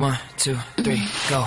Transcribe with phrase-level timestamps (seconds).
[0.00, 1.44] One, two, three, go.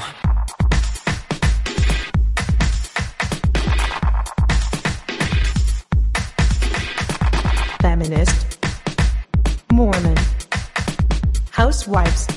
[7.80, 8.60] feminist,
[9.72, 10.18] Mormon,
[11.52, 12.28] housewives.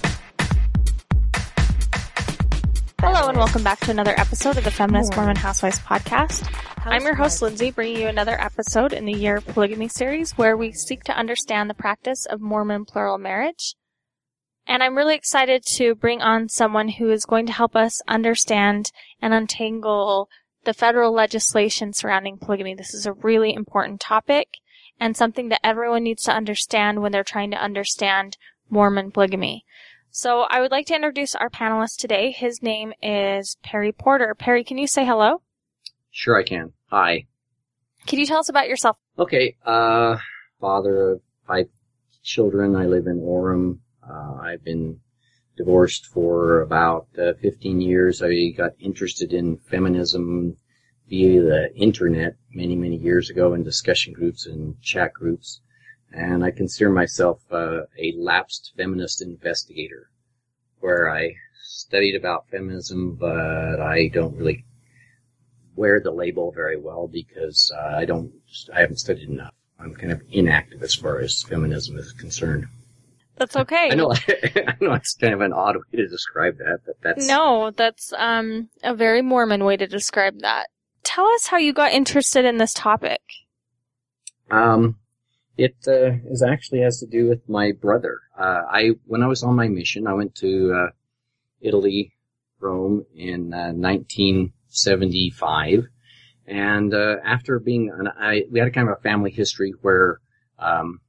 [3.01, 5.25] Hello and welcome back to another episode of the Feminist Mormon.
[5.25, 6.49] Mormon Housewives podcast.
[6.85, 10.57] I'm your host, Lindsay, bringing you another episode in the Year of Polygamy series where
[10.57, 13.75] we seek to understand the practice of Mormon plural marriage.
[14.67, 18.91] And I'm really excited to bring on someone who is going to help us understand
[19.21, 20.29] and untangle
[20.65, 22.75] the federal legislation surrounding polygamy.
[22.75, 24.49] This is a really important topic
[24.99, 28.39] and something that everyone needs to understand when they're trying to understand
[28.71, 29.65] Mormon polygamy.
[30.11, 32.31] So I would like to introduce our panelist today.
[32.31, 34.35] His name is Perry Porter.
[34.39, 35.43] Perry, can you say hello?
[36.11, 36.73] Sure, I can.
[36.87, 37.27] Hi.
[38.07, 38.97] Can you tell us about yourself?
[39.19, 39.57] Okay.
[39.67, 40.17] Uh,
[40.61, 41.69] father of five
[42.23, 42.77] children.
[42.77, 43.79] I live in Orem.
[44.09, 45.01] Uh, I've been
[45.57, 48.23] divorced for about uh, 15 years.
[48.23, 50.57] I got interested in feminism
[51.09, 55.61] via the internet many, many years ago in discussion groups and chat groups.
[56.13, 60.11] And I consider myself uh, a lapsed feminist investigator,
[60.81, 64.65] where I studied about feminism, but I don't really
[65.77, 68.33] wear the label very well because uh, I don't,
[68.73, 69.55] I haven't studied enough.
[69.79, 72.67] I'm kind of inactive as far as feminism is concerned.
[73.37, 73.89] That's okay.
[73.91, 77.27] I know, I know it's kind of an odd way to describe that, but that's
[77.27, 80.69] No, that's um a very Mormon way to describe that.
[81.03, 83.21] Tell us how you got interested in this topic.
[84.51, 84.97] Um,
[85.57, 88.21] it uh, is actually has to do with my brother.
[88.39, 90.91] Uh, I when I was on my mission, I went to uh,
[91.61, 92.15] Italy,
[92.61, 95.87] Rome in uh, 1975,
[96.47, 100.21] and uh, after being, and I we had a kind of a family history where
[100.59, 101.01] um,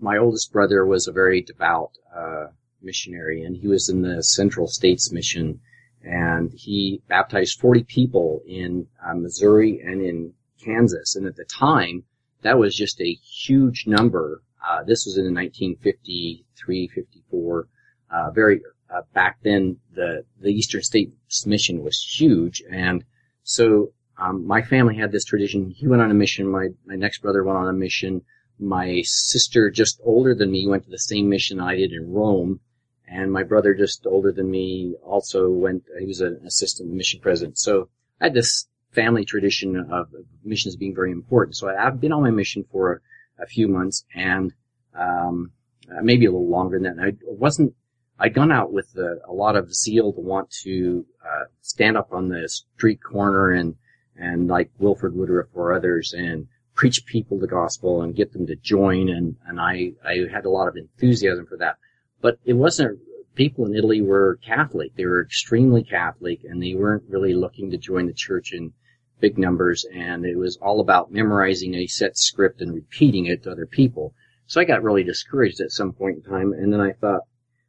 [0.00, 2.46] my oldest brother was a very devout uh,
[2.82, 5.60] missionary, and he was in the Central States Mission,
[6.02, 12.04] and he baptized 40 people in uh, Missouri and in Kansas, and at the time
[12.42, 14.42] that was just a huge number.
[14.66, 17.68] Uh, this was in 1953, 54.
[18.10, 18.60] Uh, very
[18.92, 23.04] uh, back then, the the Eastern States Mission was huge, and
[23.42, 25.70] so um, my family had this tradition.
[25.70, 26.46] He went on a mission.
[26.48, 28.22] My my next brother went on a mission.
[28.60, 32.60] My sister, just older than me, went to the same mission I did in Rome,
[33.08, 35.84] and my brother, just older than me, also went.
[35.98, 37.58] He was an assistant mission president.
[37.58, 37.88] So
[38.20, 40.08] I had this family tradition of
[40.44, 41.56] missions being very important.
[41.56, 43.02] So I've been on my mission for
[43.38, 44.52] a, a few months and
[44.94, 45.52] um,
[46.02, 47.02] maybe a little longer than that.
[47.02, 47.74] And I wasn't.
[48.18, 52.12] I'd gone out with a, a lot of zeal to want to uh, stand up
[52.12, 53.76] on the street corner and
[54.16, 56.46] and like Wilford Woodruff or others and
[56.80, 59.10] preach people the gospel and get them to join.
[59.10, 61.76] And and I I had a lot of enthusiasm for that.
[62.22, 63.00] But it wasn't.
[63.34, 64.94] People in Italy were Catholic.
[64.96, 68.72] They were extremely Catholic, and they weren't really looking to join the church in
[69.20, 69.84] big numbers.
[69.94, 74.14] And it was all about memorizing a set script and repeating it to other people.
[74.46, 77.24] So I got really discouraged at some point in time, and then I thought,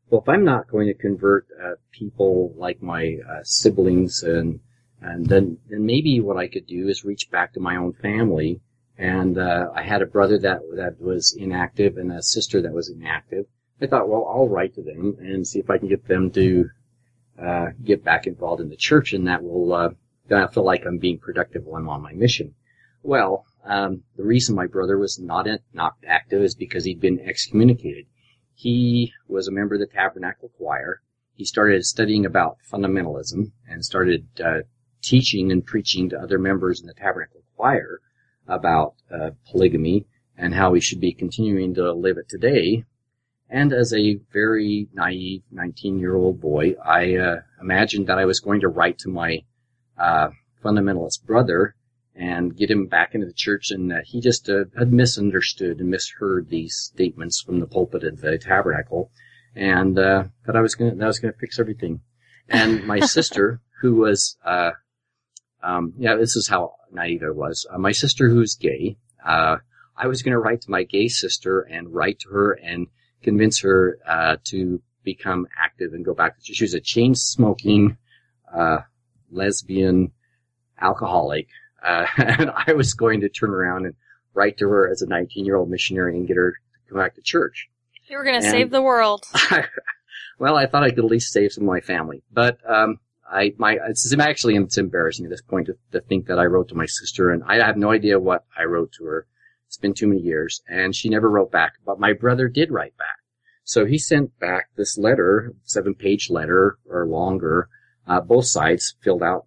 [0.09, 4.61] well, if I'm not going to convert uh, people like my uh, siblings, and
[5.01, 8.61] and then then maybe what I could do is reach back to my own family.
[9.01, 12.87] And uh, I had a brother that that was inactive and a sister that was
[12.87, 13.47] inactive.
[13.81, 16.69] I thought, well, I'll write to them and see if I can get them to
[17.41, 19.89] uh, get back involved in the church, and that will uh,
[20.27, 22.53] then I feel like I'm being productive while I'm on my mission.
[23.01, 27.19] Well, um, the reason my brother was not in, not active is because he'd been
[27.21, 28.05] excommunicated.
[28.53, 31.01] He was a member of the Tabernacle Choir.
[31.33, 34.59] He started studying about fundamentalism and started uh,
[35.01, 37.99] teaching and preaching to other members in the Tabernacle Choir
[38.47, 40.05] about uh, polygamy
[40.37, 42.83] and how we should be continuing to live it today.
[43.49, 48.69] And as a very naive 19-year-old boy, I uh, imagined that I was going to
[48.69, 49.43] write to my
[49.97, 50.29] uh,
[50.63, 51.75] fundamentalist brother
[52.15, 55.89] and get him back into the church, and that he just uh, had misunderstood and
[55.89, 59.11] misheard these statements from the pulpit of the tabernacle,
[59.55, 62.01] and uh, that I was going to that I was going to fix everything.
[62.49, 64.71] And my sister, who was, uh,
[65.63, 67.65] um, yeah, this is how naive I was.
[67.69, 69.57] Uh, my sister, who's gay, uh,
[69.95, 72.87] I was going to write to my gay sister and write to her and
[73.21, 76.37] convince her uh, to become active and go back.
[76.37, 76.55] To church.
[76.55, 77.97] She was a chain smoking
[78.53, 78.79] uh,
[79.31, 80.11] lesbian
[80.79, 81.47] alcoholic,
[81.83, 83.95] uh, and I was going to turn around and
[84.33, 87.15] write to her as a 19 year old missionary and get her to come back
[87.15, 87.69] to church.
[88.07, 89.23] You were going to save the world.
[90.39, 92.99] well, I thought I could at least save some of my family, but um,
[93.31, 96.67] I my it's actually it's embarrassing at this point to, to think that I wrote
[96.69, 99.25] to my sister, and I have no idea what I wrote to her.
[99.67, 101.73] It's been too many years, and she never wrote back.
[101.85, 103.17] But my brother did write back.
[103.63, 107.69] So he sent back this letter, seven page letter or longer,
[108.05, 109.45] uh, both sides filled out,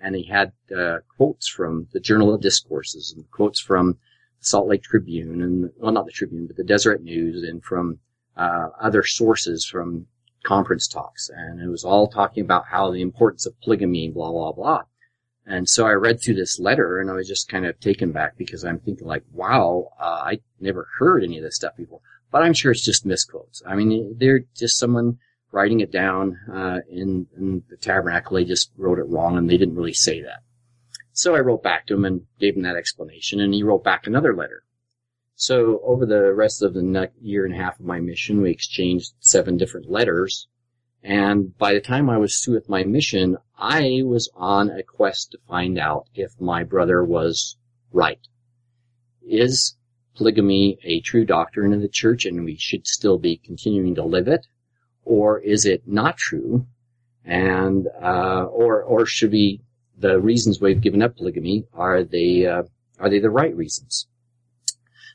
[0.00, 3.98] and he had uh, quotes from the Journal of Discourses and quotes from
[4.38, 7.98] Salt Lake Tribune and well, not the Tribune, but the Deseret News and from
[8.36, 10.06] uh, other sources from
[10.44, 14.52] conference talks, and it was all talking about how the importance of polygamy, blah blah
[14.52, 14.82] blah.
[15.46, 18.38] And so I read through this letter, and I was just kind of taken back
[18.38, 22.00] because I'm thinking like, wow, uh, I never heard any of this stuff before.
[22.30, 23.62] But I'm sure it's just misquotes.
[23.66, 25.18] I mean, they're just someone
[25.52, 28.36] writing it down uh, in, in the tabernacle.
[28.36, 30.40] They just wrote it wrong, and they didn't really say that.
[31.12, 34.06] So I wrote back to him and gave him that explanation, and he wrote back
[34.06, 34.64] another letter.
[35.36, 38.50] So over the rest of the next year and a half of my mission, we
[38.50, 40.46] exchanged seven different letters.
[41.02, 45.32] And by the time I was through with my mission, I was on a quest
[45.32, 47.56] to find out if my brother was
[47.92, 48.20] right.
[49.22, 49.76] Is
[50.16, 54.28] polygamy a true doctrine of the church and we should still be continuing to live
[54.28, 54.46] it?
[55.04, 56.66] Or is it not true?
[57.24, 59.62] And, uh, or, or should we,
[59.98, 62.62] the reasons we've given up polygamy, are they, uh,
[63.00, 64.06] are they the right reasons?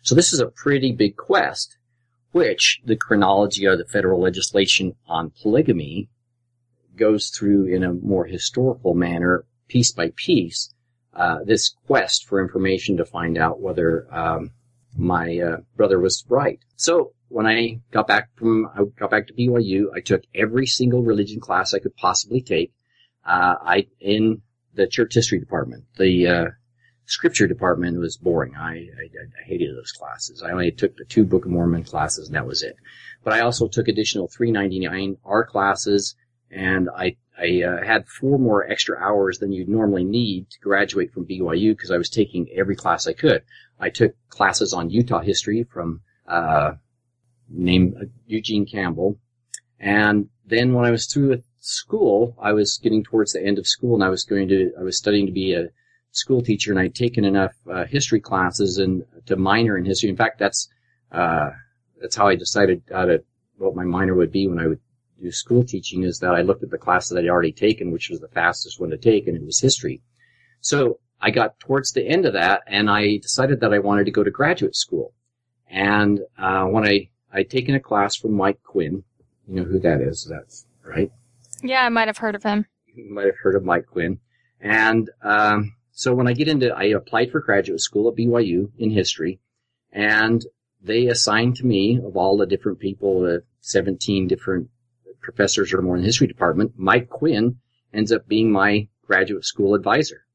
[0.01, 1.77] So this is a pretty big quest,
[2.31, 6.09] which the chronology of the federal legislation on polygamy
[6.95, 10.73] goes through in a more historical manner, piece by piece,
[11.13, 14.51] uh, this quest for information to find out whether um,
[14.97, 16.59] my uh, brother was right.
[16.75, 21.03] So when I got back from I got back to BYU, I took every single
[21.03, 22.73] religion class I could possibly take.
[23.25, 24.41] Uh, I in
[24.73, 25.85] the church history department.
[25.97, 26.45] The uh,
[27.09, 28.55] scripture department was boring.
[28.55, 29.09] I, I,
[29.41, 30.43] I, hated those classes.
[30.43, 32.75] I only took the two Book of Mormon classes and that was it.
[33.23, 36.15] But I also took additional 399 R classes
[36.51, 41.11] and I, I uh, had four more extra hours than you'd normally need to graduate
[41.11, 43.43] from BYU because I was taking every class I could.
[43.79, 46.73] I took classes on Utah history from, uh,
[47.49, 49.17] named uh, Eugene Campbell.
[49.79, 53.65] And then when I was through with school, I was getting towards the end of
[53.65, 55.69] school and I was going to, I was studying to be a
[56.11, 60.09] school teacher and I'd taken enough uh, history classes and to minor in history.
[60.09, 60.69] In fact, that's
[61.11, 61.51] uh,
[62.01, 63.23] that's how I decided how to
[63.57, 64.79] what my minor would be when I would
[65.21, 66.03] do school teaching.
[66.03, 68.79] Is that I looked at the classes that I'd already taken, which was the fastest
[68.79, 70.01] one to take, and it was history.
[70.61, 74.11] So I got towards the end of that, and I decided that I wanted to
[74.11, 75.13] go to graduate school.
[75.69, 79.03] And uh, when I I'd taken a class from Mike Quinn,
[79.47, 80.27] you know who that is?
[80.29, 81.11] That's right.
[81.61, 82.65] Yeah, I might have heard of him.
[82.87, 84.19] You might have heard of Mike Quinn.
[84.61, 88.89] And um, so when I get into, I applied for graduate school at BYU in
[88.89, 89.41] history,
[89.91, 90.41] and
[90.81, 94.69] they assigned to me of all the different people, the 17 different
[95.19, 97.57] professors or more in the history department, Mike Quinn
[97.93, 100.25] ends up being my graduate school advisor.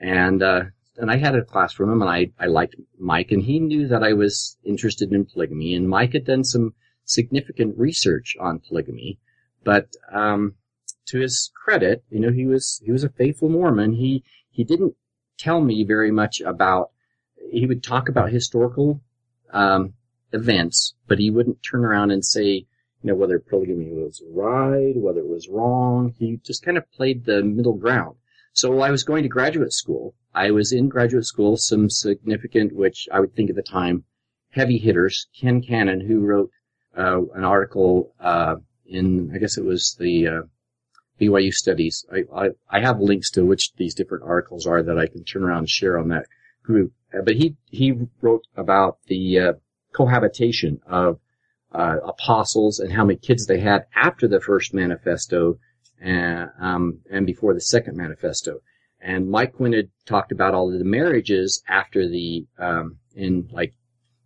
[0.00, 0.64] And, uh,
[0.96, 3.86] and I had a class from him and I, I liked Mike and he knew
[3.86, 6.74] that I was interested in polygamy and Mike had done some
[7.04, 9.20] significant research on polygamy,
[9.62, 10.54] but, um,
[11.06, 13.92] to his credit, you know, he was, he was a faithful Mormon.
[13.92, 14.96] He, he didn't
[15.38, 16.90] tell me very much about.
[17.50, 19.00] He would talk about historical
[19.52, 19.94] um,
[20.32, 22.66] events, but he wouldn't turn around and say,
[23.04, 26.14] you know, whether polygamy was right, whether it was wrong.
[26.18, 28.16] He just kind of played the middle ground.
[28.54, 32.74] So while I was going to graduate school, I was in graduate school, some significant,
[32.74, 34.04] which I would think at the time,
[34.50, 36.50] heavy hitters, Ken Cannon, who wrote
[36.96, 40.42] uh, an article uh, in, I guess it was the uh,
[41.20, 42.04] BYU studies.
[42.12, 45.44] I, I, I have links to which these different articles are that I can turn
[45.44, 46.26] around and share on that
[46.62, 46.92] group.
[47.12, 49.52] Uh, but he, he wrote about the uh,
[49.92, 51.20] cohabitation of
[51.72, 55.58] uh, apostles and how many kids they had after the first manifesto
[56.00, 58.60] and, um, and before the second manifesto.
[59.00, 63.74] And Mike Quinn had talked about all of the marriages after the, um, in like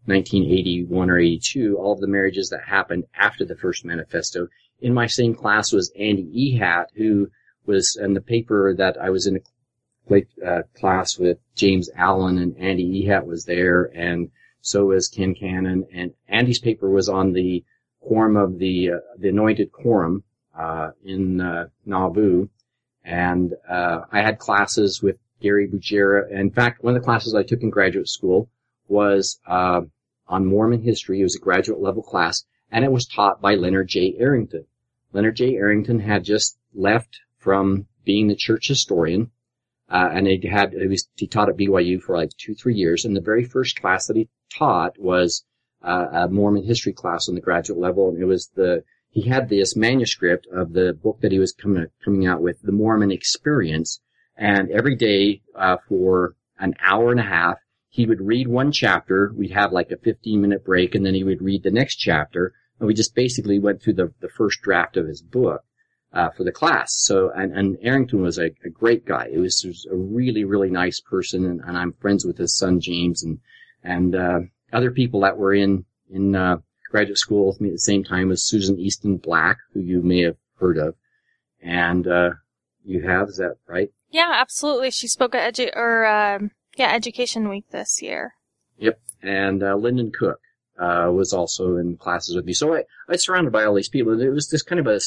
[0.05, 4.49] 1981 or 82, all of the marriages that happened after the first manifesto
[4.81, 7.31] in my same class was Andy Ehat, who
[7.67, 9.41] was in the paper that I was in a
[10.47, 14.31] uh, class with James Allen and Andy Ehat was there and
[14.63, 17.63] so was Ken Cannon and Andy's paper was on the
[18.01, 20.25] quorum of the, uh, the anointed quorum,
[20.59, 22.49] uh, in, uh, Nauvoo.
[23.05, 26.31] And, uh, I had classes with Gary Bergera.
[26.31, 28.49] In fact, one of the classes I took in graduate school
[28.89, 29.83] was, uh,
[30.27, 31.21] on Mormon history.
[31.21, 34.15] It was a graduate level class and it was taught by Leonard J.
[34.19, 34.67] Arrington.
[35.13, 35.55] Leonard J.
[35.55, 39.31] Arrington had just left from being the church historian,
[39.91, 43.05] uh, and he had he, was, he taught at BYU for like two three years.
[43.05, 45.45] And the very first class that he taught was
[45.83, 49.49] uh, a Mormon history class on the graduate level, and it was the he had
[49.49, 54.01] this manuscript of the book that he was coming coming out with, the Mormon Experience,
[54.37, 57.59] and every day uh, for an hour and a half
[57.91, 59.33] he would read one chapter.
[59.35, 62.53] We'd have like a 15 minute break and then he would read the next chapter
[62.79, 65.65] and we just basically went through the, the first draft of his book
[66.13, 66.95] uh, for the class.
[66.95, 69.29] So, and, and Arrington was a, a great guy.
[69.31, 72.81] It was, was, a really, really nice person, and, and, I'm friends with his son
[72.81, 73.39] James and
[73.85, 74.41] and uh,
[74.73, 76.57] other people that were in in uh,
[76.91, 80.23] graduate school with me at the same time as Susan Easton Black, who you may
[80.23, 80.95] have heard of,
[81.63, 82.31] and uh,
[82.85, 83.91] you have is that right?
[84.11, 84.91] Yeah, absolutely.
[84.91, 88.33] She spoke at edu- or um, yeah, Education Week this year.
[88.79, 90.41] Yep, and uh, Lyndon Cook
[90.79, 92.53] uh, was also in classes with me.
[92.53, 95.01] So I, I was surrounded by all these people, it was this kind of a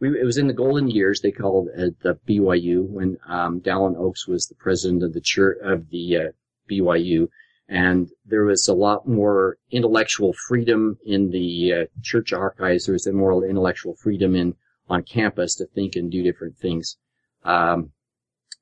[0.00, 3.96] we, it was in the golden years they called it the BYU when um, Dallin
[3.96, 6.30] Oaks was the president of the church of the uh,
[6.70, 7.28] BYU,
[7.68, 12.86] and there was a lot more intellectual freedom in the uh, church archives.
[12.86, 14.54] There was a more intellectual freedom in
[14.88, 16.96] on campus to think and do different things,
[17.44, 17.90] um,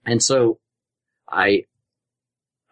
[0.05, 0.59] and so
[1.29, 1.65] I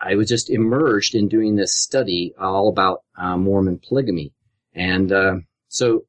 [0.04, 4.32] I was just immersed in doing this study all about uh, Mormon polygamy,
[4.75, 5.37] and uh,
[5.68, 6.04] so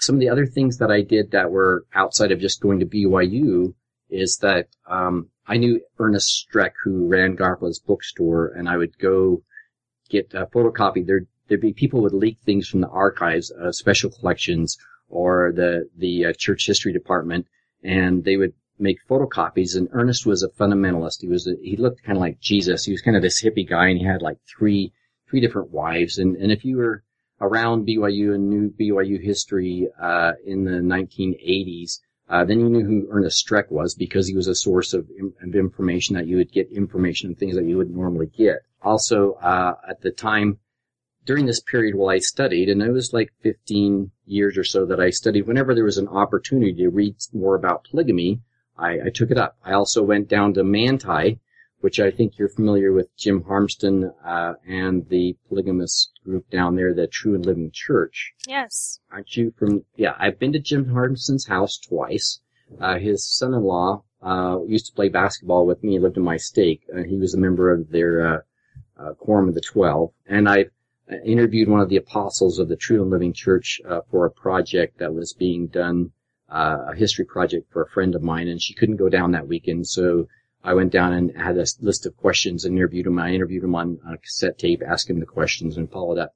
[0.00, 2.86] some of the other things that I did that were outside of just going to
[2.86, 3.74] BYU
[4.10, 9.42] is that um, I knew Ernest Streck, who ran Garpla's bookstore, and I would go
[10.10, 11.06] get a photocopy.
[11.06, 14.76] There, there'd be people would leak things from the archives, uh, special collections,
[15.08, 17.46] or the the uh, church history department,
[17.84, 19.76] and they would make photocopies.
[19.76, 21.20] And Ernest was a fundamentalist.
[21.20, 22.84] He was a, he looked kind of like Jesus.
[22.84, 24.92] He was kind of this hippie guy, and he had like three
[25.28, 26.18] three different wives.
[26.18, 27.04] And and if you were
[27.40, 31.98] around BYU and knew BYU history uh, in the 1980s,
[32.28, 35.08] uh, then you knew who Ernest Streck was because he was a source of,
[35.42, 38.60] of, information that you would get information and things that you would normally get.
[38.80, 40.58] Also, uh, at the time,
[41.24, 45.00] during this period while I studied, and it was like 15 years or so that
[45.00, 48.40] I studied, whenever there was an opportunity to read more about polygamy,
[48.78, 49.56] I, I took it up.
[49.64, 51.38] I also went down to Manti,
[51.80, 56.94] which I think you're familiar with Jim Harmston uh, and the polygamous group down there,
[56.94, 58.32] the True and Living Church.
[58.46, 59.00] Yes.
[59.10, 59.84] Aren't you from?
[59.96, 62.40] Yeah, I've been to Jim Harmston's house twice.
[62.80, 65.92] Uh, his son-in-law uh, used to play basketball with me.
[65.92, 66.82] He lived in my stake.
[66.96, 68.38] Uh, he was a member of their uh,
[68.96, 70.66] uh, quorum of the Twelve, and I
[71.26, 75.12] interviewed one of the apostles of the True and Living Church for a project that
[75.12, 76.12] was being done,
[76.52, 79.86] a history project for a friend of mine, and she couldn't go down that weekend,
[79.86, 80.28] so
[80.64, 83.18] I went down and had a list of questions and interviewed him.
[83.18, 86.34] I interviewed him on, on a cassette tape, asked him the questions and followed up.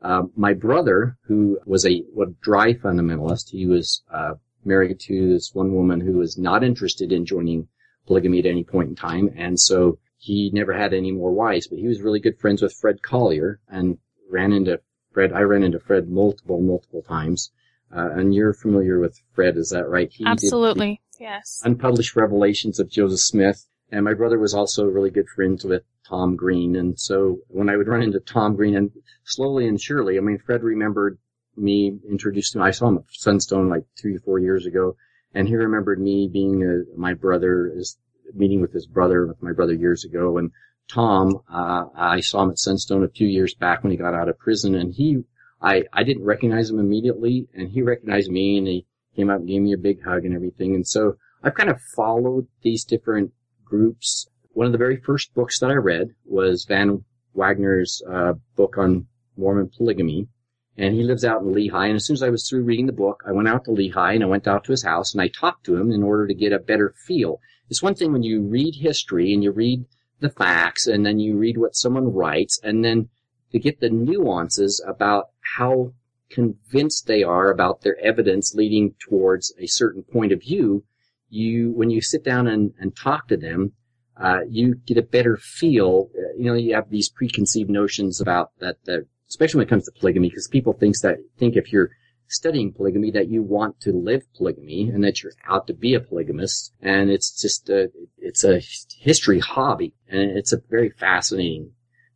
[0.00, 4.34] Um, my brother, who was a, a dry fundamentalist, he was uh,
[4.64, 7.68] married to this one woman who was not interested in joining
[8.06, 11.68] polygamy at any point in time, and so he never had any more wives.
[11.68, 13.98] But he was really good friends with Fred Collier and
[14.30, 14.80] ran into
[15.12, 15.32] Fred.
[15.32, 17.50] I ran into Fred multiple, multiple times.
[17.94, 20.12] Uh, and you're familiar with Fred, is that right?
[20.12, 21.00] He Absolutely.
[21.18, 21.62] Yes.
[21.64, 23.66] Unpublished Revelations of Joseph Smith.
[23.90, 26.76] And my brother was also really good friends with Tom Green.
[26.76, 28.90] And so when I would run into Tom Green and
[29.24, 31.18] slowly and surely, I mean, Fred remembered
[31.56, 32.62] me, introduced him.
[32.62, 34.96] I saw him at Sunstone like three or four years ago.
[35.34, 37.98] And he remembered me being a, my brother, is
[38.34, 40.38] meeting with his brother, with my brother years ago.
[40.38, 40.50] And
[40.88, 44.28] Tom, uh, I saw him at Sunstone a few years back when he got out
[44.28, 45.24] of prison and he,
[45.60, 48.86] I, I didn't recognize him immediately and he recognized me and he
[49.16, 50.74] came up and gave me a big hug and everything.
[50.74, 53.32] And so I've kind of followed these different
[53.64, 54.28] groups.
[54.52, 59.06] One of the very first books that I read was Van Wagoner's uh, book on
[59.36, 60.28] Mormon polygamy.
[60.76, 61.86] And he lives out in Lehi.
[61.86, 64.14] And as soon as I was through reading the book, I went out to Lehi
[64.14, 66.34] and I went out to his house and I talked to him in order to
[66.34, 67.40] get a better feel.
[67.68, 69.84] It's one thing when you read history and you read
[70.20, 73.08] the facts and then you read what someone writes and then
[73.50, 75.92] to get the nuances about how
[76.30, 80.84] convinced they are about their evidence leading towards a certain point of view,
[81.30, 83.72] you, when you sit down and, and talk to them,
[84.20, 86.10] uh, you get a better feel.
[86.36, 89.92] You know, you have these preconceived notions about that, that especially when it comes to
[90.00, 91.90] polygamy, because people think that think if you're
[92.26, 96.00] studying polygamy that you want to live polygamy and that you're out to be a
[96.00, 98.60] polygamist, and it's just a, it's a
[98.98, 101.72] history hobby, and it's a very fascinating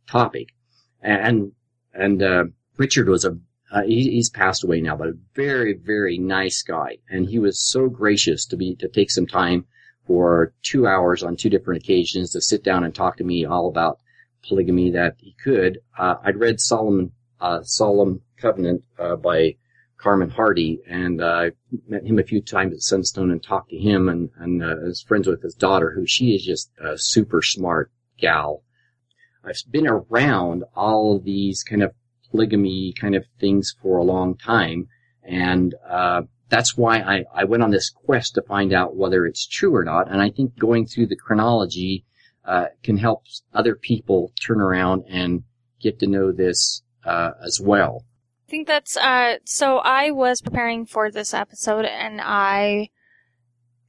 [0.07, 0.49] topic.
[1.01, 1.53] And
[1.93, 2.45] and uh,
[2.77, 3.37] Richard was a
[3.73, 6.97] uh, he, he's passed away now, but a very, very nice guy.
[7.09, 9.65] And he was so gracious to be, to take some time
[10.05, 13.67] for two hours on two different occasions to sit down and talk to me all
[13.67, 13.99] about
[14.47, 15.79] polygamy that he could.
[15.97, 19.55] Uh, I'd read Solomon, uh, Solemn Covenant, uh, by
[19.97, 21.51] Carmon Hardy, and uh, I
[21.87, 25.01] met him a few times at Sunstone and talked to him and, and uh, is
[25.01, 27.89] friends with his daughter, who she is just a super smart
[28.19, 28.61] gal.
[29.43, 31.93] I've been around all these kind of
[32.33, 34.87] polygamy kind of things for a long time.
[35.23, 39.47] And, uh, that's why I, I went on this quest to find out whether it's
[39.47, 40.11] true or not.
[40.11, 42.05] And I think going through the chronology,
[42.45, 43.23] uh, can help
[43.53, 45.43] other people turn around and
[45.79, 48.05] get to know this, uh, as well.
[48.47, 52.89] I think that's uh so I was preparing for this episode and I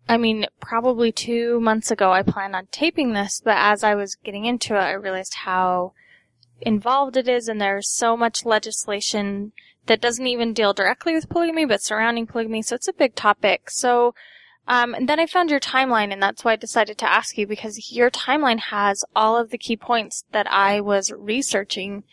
[0.09, 4.15] I mean probably 2 months ago I planned on taping this but as I was
[4.15, 5.93] getting into it I realized how
[6.61, 9.53] involved it is and there's so much legislation
[9.87, 13.71] that doesn't even deal directly with polygamy but surrounding polygamy so it's a big topic.
[13.71, 14.15] So
[14.67, 17.47] um, and then I found your timeline, and that's why I decided to ask you
[17.47, 22.05] because your timeline has all of the key points that I was researching,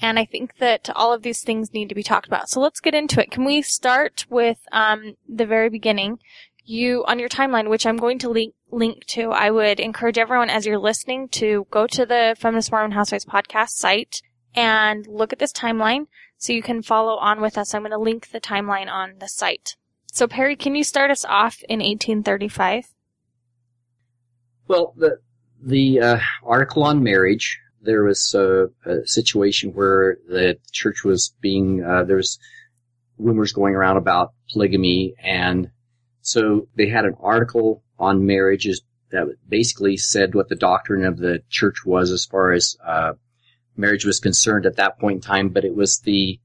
[0.00, 2.50] and I think that all of these things need to be talked about.
[2.50, 3.30] So let's get into it.
[3.30, 6.18] Can we start with um, the very beginning?
[6.64, 9.30] You on your timeline, which I'm going to link link to.
[9.30, 13.70] I would encourage everyone as you're listening to go to the Feminist Mormon Housewives podcast
[13.70, 14.22] site
[14.54, 16.06] and look at this timeline
[16.38, 17.74] so you can follow on with us.
[17.74, 19.76] I'm going to link the timeline on the site.
[20.10, 22.86] So Perry, can you start us off in 1835?
[24.68, 25.18] Well, the
[25.62, 31.84] the uh, article on marriage, there was a, a, situation where the church was being
[31.84, 32.38] uh, there was
[33.18, 35.70] rumors going around about polygamy, and
[36.24, 41.42] so they had an article on marriages that basically said what the doctrine of the
[41.50, 43.12] church was as far as uh,
[43.76, 46.40] marriage was concerned at that point in time, but it was the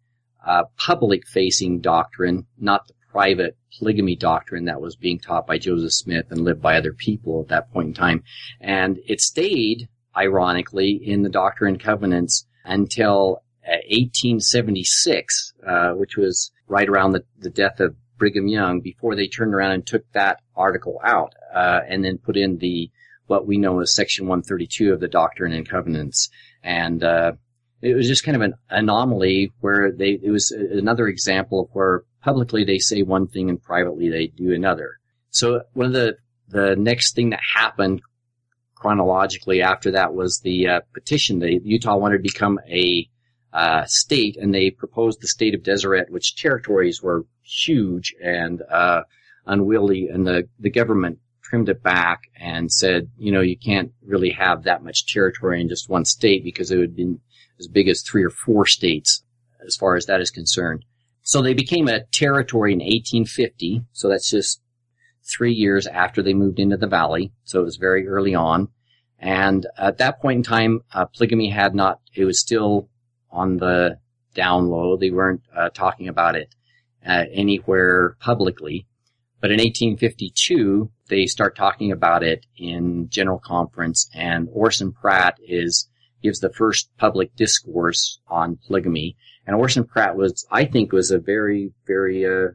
[0.46, 5.94] uh, public facing doctrine, not the private polygamy doctrine that was being taught by Joseph
[5.94, 8.24] Smith and lived by other people at that point in time.
[8.60, 16.52] And it stayed, ironically, in the Doctrine and Covenants until 1876, uh, uh, which was
[16.68, 20.42] right around the, the, death of Brigham Young, before they turned around and took that
[20.56, 22.92] article out, uh, and then put in the
[23.26, 26.30] what we know as Section 132 of the Doctrine and Covenants.
[26.64, 27.34] And uh,
[27.82, 32.04] it was just kind of an anomaly where they it was another example of where
[32.22, 35.00] publicly they say one thing and privately they do another.
[35.30, 36.18] So one of the
[36.50, 38.02] the next thing that happened
[38.76, 41.40] chronologically after that was the uh, petition.
[41.40, 43.08] The Utah wanted to become a
[43.54, 49.04] uh, state, and they proposed the state of Deseret, which territories were huge and uh,
[49.46, 54.30] unwieldy, and the the government trimmed it back and said, you know, you can't really
[54.30, 57.16] have that much territory in just one state because it would be
[57.60, 59.24] as big as three or four states
[59.66, 60.86] as far as that is concerned.
[61.24, 63.82] So they became a territory in 1850.
[63.94, 64.62] So that's just
[65.24, 67.32] three years after they moved into the valley.
[67.46, 68.70] So it was very early on.
[69.18, 72.90] And at that point in time, uh, polygamy had not, it was still
[73.32, 74.00] on the
[74.34, 74.98] down low.
[74.98, 76.54] They weren't uh, talking about it
[77.06, 78.86] uh, anywhere publicly.
[79.42, 85.88] But in 1852, they start talking about it in general conference and Orson Pratt is
[86.22, 89.16] gives the first public discourse on polygamy.
[89.48, 92.50] And Orson Pratt was, I think, was a very, very uh,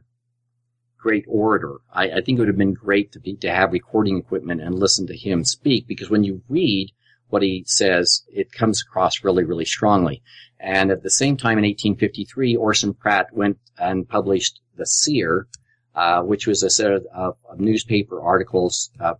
[0.97, 1.77] great orator.
[1.91, 4.77] I, I, think it would have been great to be to have recording equipment and
[4.77, 6.91] listen to him speak because when you read
[7.35, 10.23] what he says, it comes across really, really strongly.
[10.57, 15.45] And at the same time, in 1853, Orson Pratt went and published The Seer,
[15.93, 19.15] uh, which was a set of, of newspaper articles uh,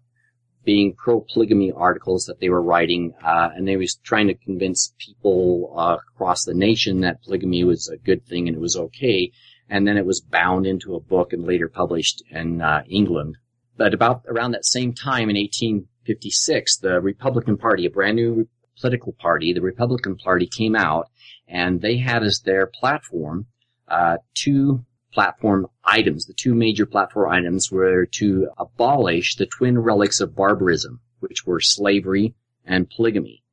[0.63, 4.93] being pro polygamy articles that they were writing, uh, and they was trying to convince
[4.97, 9.29] people uh, across the nation that polygamy was a good thing and it was okay.
[9.69, 13.35] And then it was bound into a book and later published in uh, England.
[13.75, 15.35] But about around that same time in
[16.07, 18.47] 1856, the Republican Party, a brand new
[18.79, 21.09] political party, the Republican Party came out
[21.47, 23.47] and they had as their platform
[23.87, 26.25] uh, two platform items.
[26.25, 31.59] The two major platform items were to abolish the twin relics of barbarism, which were
[31.59, 33.43] slavery and polygamy.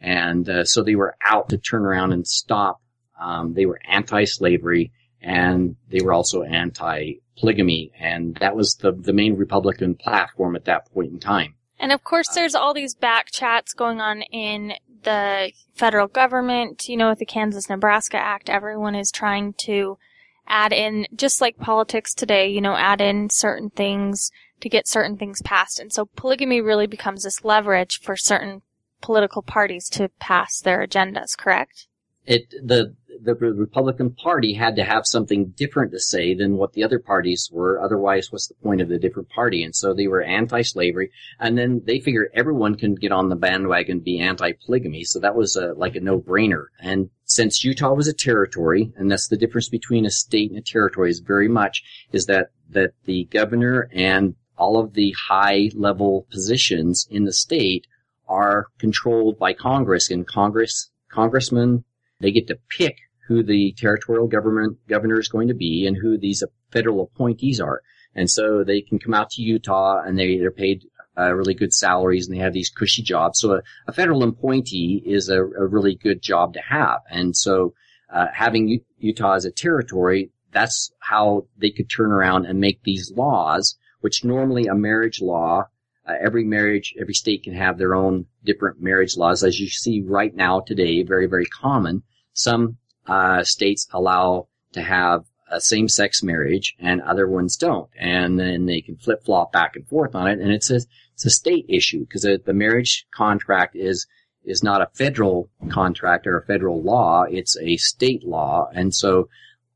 [0.00, 2.80] And uh, so they were out to turn around and stop.
[3.20, 7.92] Um, they were anti-slavery and they were also anti-polygamy.
[8.00, 11.54] And that was the, the main Republican platform at that point in time.
[11.82, 16.88] And of course, there's all these back chats going on in the federal government.
[16.88, 19.98] You know, with the Kansas Nebraska Act, everyone is trying to
[20.46, 25.16] add in, just like politics today, you know, add in certain things to get certain
[25.16, 25.80] things passed.
[25.80, 28.62] And so polygamy really becomes this leverage for certain
[29.00, 31.88] political parties to pass their agendas, correct?
[32.24, 36.82] It, the, the Republican Party had to have something different to say than what the
[36.82, 37.80] other parties were.
[37.80, 39.62] Otherwise, what's the point of the different party?
[39.62, 43.96] And so they were anti-slavery, and then they figured everyone can get on the bandwagon
[43.98, 45.04] and be anti-polygamy.
[45.04, 46.66] So that was a, like a no-brainer.
[46.80, 50.62] And since Utah was a territory, and that's the difference between a state and a
[50.62, 51.82] territory is very much,
[52.12, 57.86] is that, that the governor and all of the high level positions in the state
[58.28, 61.84] are controlled by Congress and Congress, congressmen,
[62.22, 62.96] they get to pick
[63.28, 67.82] who the territorial government governor is going to be and who these federal appointees are.
[68.14, 70.84] And so they can come out to Utah and they, they're paid
[71.16, 73.40] uh, really good salaries and they have these cushy jobs.
[73.40, 77.00] So a, a federal appointee is a, a, really good job to have.
[77.10, 77.74] And so
[78.12, 82.82] uh, having U- Utah as a territory, that's how they could turn around and make
[82.82, 85.68] these laws, which normally a marriage law,
[86.06, 90.02] uh, every marriage, every state can have their own different marriage laws, as you see
[90.02, 92.02] right now today, very, very common.
[92.32, 98.64] Some uh, states allow to have a same-sex marriage, and other ones don't, and then
[98.64, 100.80] they can flip-flop back and forth on it, and it's a
[101.12, 104.06] it's a state issue because the marriage contract is
[104.44, 109.28] is not a federal contract or a federal law; it's a state law, and so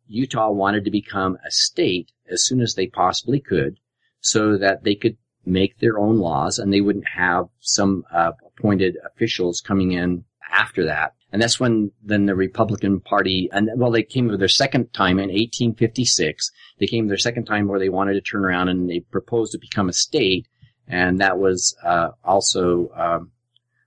[0.08, 3.78] Utah wanted to become a state as soon as they possibly could,
[4.20, 8.96] so that they could make their own laws and they wouldn't have some uh, appointed
[9.04, 11.14] officials coming in after that.
[11.32, 15.18] And that's when then the Republican Party, and well, they came for their second time
[15.18, 16.50] in 1856.
[16.78, 19.58] They came their second time where they wanted to turn around and they proposed to
[19.58, 20.46] become a state,
[20.86, 23.32] and that was uh, also um,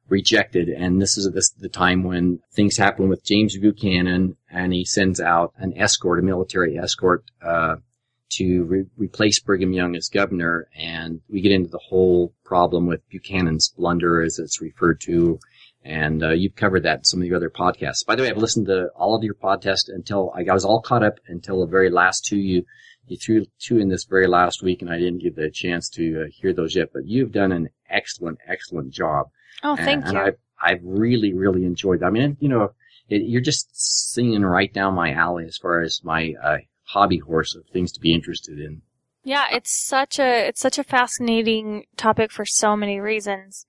[0.10, 0.70] rejected.
[0.70, 5.20] And this is this, the time when things happen with James Buchanan, and he sends
[5.20, 7.76] out an escort, a military escort, uh,
[8.32, 13.08] to re- replace Brigham Young as governor, and we get into the whole problem with
[13.10, 15.40] Buchanan's blunder, as it's referred to.
[15.84, 18.06] And uh, you've covered that in some of your other podcasts.
[18.06, 21.04] By the way, I've listened to all of your podcasts until I was all caught
[21.04, 22.66] up until the very last two you
[23.08, 26.24] you threw two in this very last week, and I didn't get the chance to
[26.24, 26.90] uh, hear those yet.
[26.94, 29.30] But you've done an excellent, excellent job.
[29.64, 30.20] Oh, thank and, you.
[30.20, 32.08] And I've, I've really, really enjoyed that.
[32.08, 32.74] I mean, you know,
[33.10, 33.70] it, you're just
[34.14, 38.00] singing right down my alley as far as my uh, hobby horse of things to
[38.00, 38.82] be interested in.
[39.24, 43.66] Yeah, it's such a it's such a fascinating topic for so many reasons.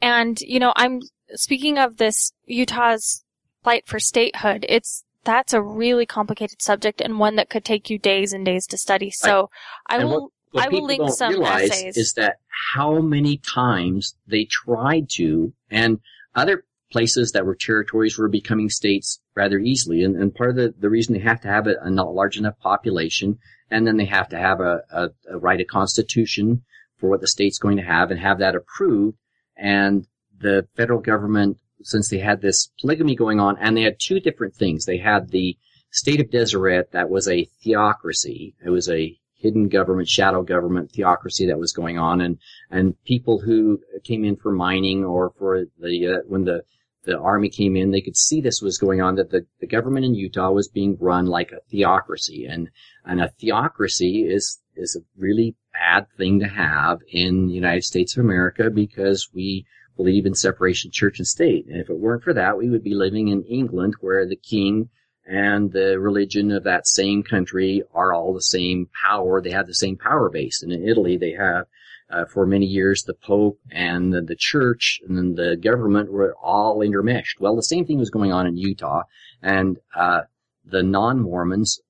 [0.00, 1.00] And you know, I'm
[1.34, 3.24] speaking of this Utah's
[3.62, 4.66] fight for statehood.
[4.68, 8.66] It's that's a really complicated subject and one that could take you days and days
[8.68, 9.10] to study.
[9.10, 9.50] So
[9.88, 11.96] I And will What I will link don't some realize essays.
[11.96, 12.36] is that
[12.74, 16.00] how many times they tried to, and
[16.34, 20.04] other places that were territories were becoming states rather easily.
[20.04, 22.36] And, and part of the, the reason they have to have a, a not large
[22.36, 23.38] enough population,
[23.70, 26.62] and then they have to have a, a, a write a constitution
[26.98, 29.16] for what the state's going to have and have that approved.
[29.62, 30.08] And
[30.40, 34.56] the federal government, since they had this polygamy going on, and they had two different
[34.56, 34.84] things.
[34.84, 35.56] They had the
[35.92, 38.54] state of Deseret that was a theocracy.
[38.64, 42.38] It was a hidden government, shadow government theocracy that was going on, and
[42.70, 46.64] and people who came in for mining or for the uh, when the
[47.04, 49.16] the army came in, they could see this was going on.
[49.16, 52.68] That the, the government in Utah was being run like a theocracy, and
[53.04, 58.16] and a theocracy is is a really bad thing to have in the United States
[58.16, 59.64] of America because we
[59.96, 61.66] believe in separation church and state.
[61.66, 64.88] And if it weren't for that, we would be living in England where the king
[65.26, 69.40] and the religion of that same country are all the same power.
[69.40, 70.62] They have the same power base.
[70.62, 71.66] And in Italy, they have,
[72.10, 76.34] uh, for many years, the Pope and the, the church and then the government were
[76.42, 77.38] all intermeshed.
[77.38, 79.02] Well, the same thing was going on in Utah.
[79.42, 80.22] And, uh,
[80.64, 81.80] the non-Mormons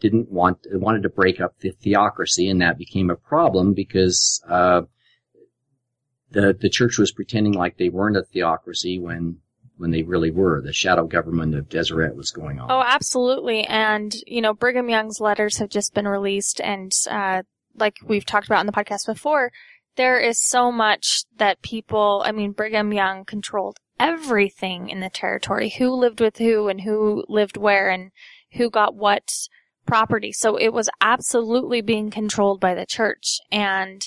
[0.00, 4.82] didn't want, wanted to break up the theocracy and that became a problem because, uh,
[6.30, 9.38] the, the church was pretending like they weren't a theocracy when
[9.80, 10.60] when they really were.
[10.60, 12.70] The shadow government of Deseret was going on.
[12.70, 13.64] Oh, absolutely.
[13.64, 17.42] And, you know, Brigham Young's letters have just been released and, uh,
[17.74, 19.50] like we've talked about in the podcast before,
[19.96, 25.70] there is so much that people, I mean, Brigham Young controlled everything in the territory,
[25.70, 28.10] who lived with who and who lived where and
[28.52, 29.30] who got what
[29.86, 30.32] property.
[30.32, 33.38] So it was absolutely being controlled by the church.
[33.50, 34.06] And,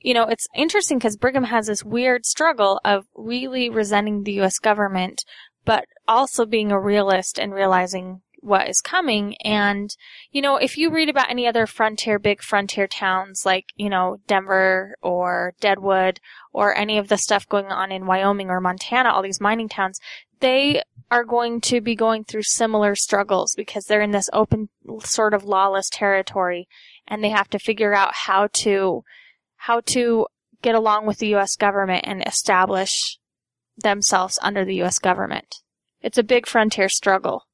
[0.00, 4.58] you know, it's interesting because Brigham has this weird struggle of really resenting the U.S.
[4.58, 5.24] government,
[5.64, 9.36] but also being a realist and realizing what is coming.
[9.44, 9.94] And,
[10.30, 14.18] you know, if you read about any other frontier, big frontier towns like, you know,
[14.26, 16.20] Denver or Deadwood
[16.52, 20.00] or any of the stuff going on in Wyoming or Montana, all these mining towns,
[20.40, 24.68] they are going to be going through similar struggles because they're in this open
[25.00, 26.68] sort of lawless territory
[27.06, 29.02] and they have to figure out how to
[29.56, 30.26] how to
[30.62, 33.18] get along with the US government and establish
[33.76, 35.56] themselves under the US government.
[36.00, 37.46] It's a big frontier struggle.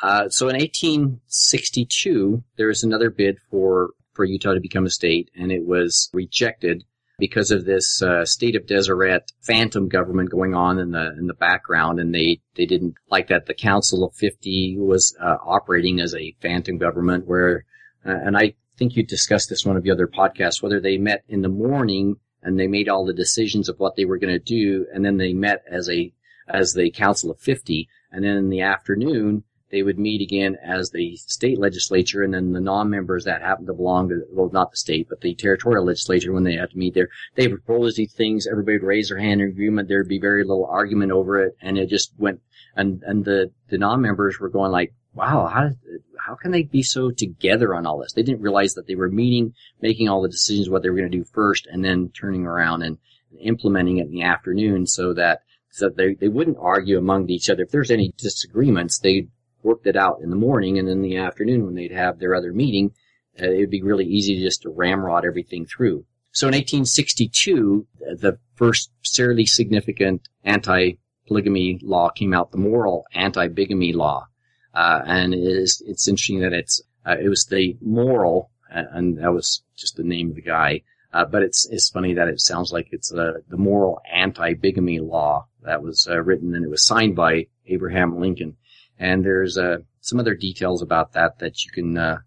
[0.00, 5.28] Uh, so in 1862, there was another bid for, for Utah to become a state,
[5.34, 6.84] and it was rejected
[7.18, 11.34] because of this uh, state of Deseret phantom government going on in the in the
[11.34, 13.46] background, and they they didn't like that.
[13.46, 17.64] The Council of Fifty was uh, operating as a phantom government, where
[18.06, 21.24] uh, and I think you discussed this one of the other podcasts, whether they met
[21.28, 24.38] in the morning and they made all the decisions of what they were going to
[24.38, 26.12] do, and then they met as a
[26.46, 30.90] as the Council of Fifty, and then in the afternoon they would meet again as
[30.90, 34.76] the state legislature, and then the non-members that happen to belong to, well, not the
[34.76, 38.12] state, but the territorial legislature, when they have to meet there, they would propose these
[38.12, 38.46] things.
[38.46, 39.88] Everybody would raise their hand in agreement.
[39.88, 42.40] There'd be very little argument over it, and it just went.
[42.76, 45.70] And and the the non-members were going like, "Wow, how
[46.18, 49.10] how can they be so together on all this?" They didn't realize that they were
[49.10, 52.46] meeting, making all the decisions what they were going to do first, and then turning
[52.46, 52.98] around and
[53.40, 57.64] implementing it in the afternoon, so that so they they wouldn't argue among each other.
[57.64, 59.28] If there's any disagreements, they'd
[59.62, 62.52] worked it out in the morning and in the afternoon when they'd have their other
[62.52, 62.92] meeting,
[63.40, 66.04] uh, it would be really easy just to ramrod everything through.
[66.32, 74.26] So in 1862, the first fairly significant anti-polygamy law came out, the Morrill anti-bigamy law.
[74.74, 79.32] Uh, and it is, it's interesting that it's, uh, it was the Morrill, and that
[79.32, 80.82] was just the name of the guy.
[81.12, 85.46] Uh, but it's, it's funny that it sounds like it's, uh, the moral anti-bigamy law
[85.62, 88.57] that was uh, written and it was signed by Abraham Lincoln.
[88.98, 92.18] And there's uh, some other details about that that you can uh,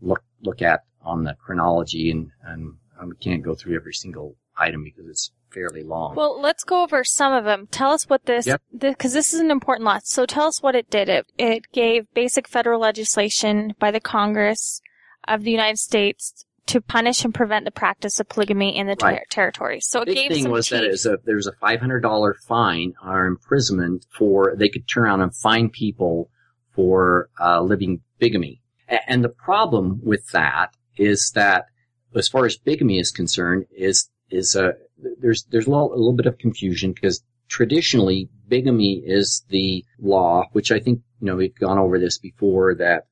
[0.00, 2.74] look look at on the chronology, and, and
[3.08, 6.14] we can't go through every single item because it's fairly long.
[6.14, 7.68] Well, let's go over some of them.
[7.70, 8.62] Tell us what this, Yep.
[8.78, 10.00] because this is an important law.
[10.02, 11.08] So tell us what it did.
[11.08, 14.80] It, it gave basic federal legislation by the Congress
[15.28, 19.06] of the United States to punish and prevent the practice of polygamy in the ter-
[19.06, 19.22] Right.
[19.30, 19.80] territory.
[19.80, 20.90] So it big gave thing some was that it teeth.
[20.92, 25.04] was a, there was a five hundred dollar fine or imprisonment for they could turn
[25.04, 26.30] around and fine people
[26.74, 28.60] for uh, living bigamy.
[28.88, 31.66] A- And the problem with that is that,
[32.14, 34.72] as far as bigamy is concerned, is is uh,
[35.20, 40.44] there's there's a little, a little bit of confusion because traditionally bigamy is the law,
[40.52, 43.06] which I think you know we've gone over this before that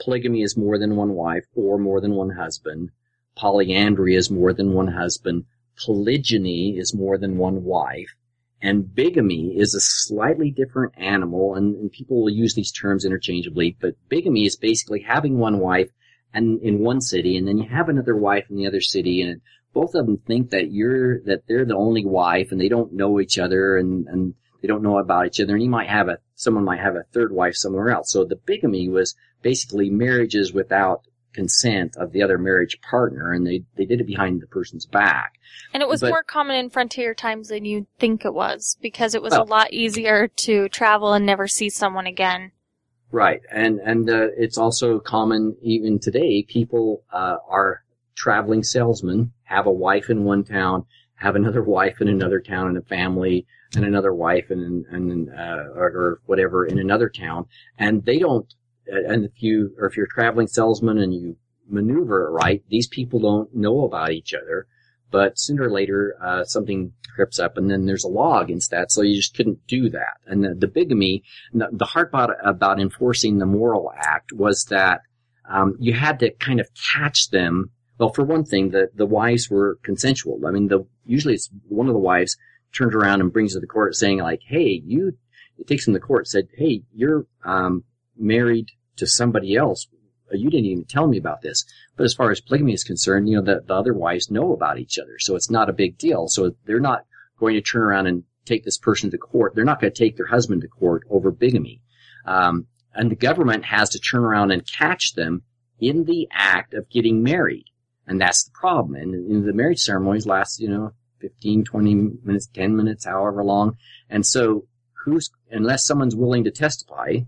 [0.00, 2.90] polygamy is more than one wife or more than one husband.
[3.36, 5.44] Polyandry is more than one husband.
[5.84, 8.14] Polygyny is more than one wife.
[8.62, 13.76] And bigamy is a slightly different animal, and, and people will use these terms interchangeably,
[13.80, 15.90] but bigamy is basically having one wife
[16.34, 19.40] and in one city, and then you have another wife in the other city, and
[19.72, 23.18] both of them think that you're, that they're the only wife, and they don't know
[23.18, 26.18] each other, and, and they don't know about each other, and he might have a,
[26.34, 28.12] someone might have a third wife somewhere else.
[28.12, 33.62] So the bigamy was basically marriages without consent of the other marriage partner, and they,
[33.76, 35.34] they did it behind the person's back.
[35.72, 39.14] And it was but- more common in frontier times than you'd think it was because
[39.14, 42.52] it was Well- a lot easier to travel and never see someone again.
[43.12, 46.44] Right, and and uh, it's also common even today.
[46.44, 47.82] People uh, are
[48.14, 50.86] traveling salesmen, have a wife in one town,
[51.20, 55.64] have another wife in another town, and a family, and another wife and and uh,
[55.74, 57.46] or, whatever in another town,
[57.78, 58.52] and they don't.
[58.86, 61.36] And if you or if you're a traveling salesman and you
[61.68, 64.66] maneuver it right, these people don't know about each other.
[65.10, 68.92] But sooner or later, uh, something trips up, and then there's a law against that,
[68.92, 70.18] so you just couldn't do that.
[70.26, 75.00] And the, the bigamy the, the hard part about enforcing the Morrill Act was that
[75.48, 77.70] um, you had to kind of catch them.
[78.00, 80.40] Well, for one thing, the the wives were consensual.
[80.46, 82.38] I mean, the usually it's one of the wives
[82.72, 85.18] turns around and brings to the court saying like, "Hey, you,"
[85.58, 87.84] it takes them to court said, "Hey, you're um,
[88.16, 89.86] married to somebody else.
[90.32, 91.66] You didn't even tell me about this."
[91.98, 94.78] But as far as polygamy is concerned, you know, the, the other wives know about
[94.78, 96.26] each other, so it's not a big deal.
[96.28, 97.04] So they're not
[97.38, 99.54] going to turn around and take this person to court.
[99.54, 101.82] They're not going to take their husband to court over bigamy.
[102.24, 105.42] Um, and the government has to turn around and catch them
[105.78, 107.66] in the act of getting married.
[108.10, 108.96] And that's the problem.
[108.96, 111.94] And, the marriage ceremonies last, you know, 15, 20
[112.24, 113.76] minutes, 10 minutes, however long.
[114.10, 114.66] And so
[115.04, 117.18] who's, unless someone's willing to testify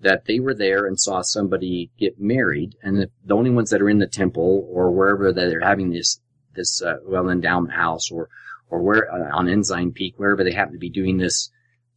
[0.00, 3.82] that they were there and saw somebody get married, and the, the only ones that
[3.82, 6.18] are in the temple or wherever that they're having this,
[6.54, 8.30] this, uh, well, endowment house or,
[8.70, 11.50] or where, uh, on Ensign Peak, wherever they happen to be doing this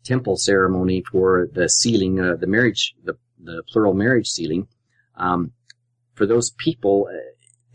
[0.03, 4.67] temple ceremony for the sealing, uh, the marriage, the, the plural marriage sealing,
[5.15, 5.53] um,
[6.15, 7.15] for those people uh,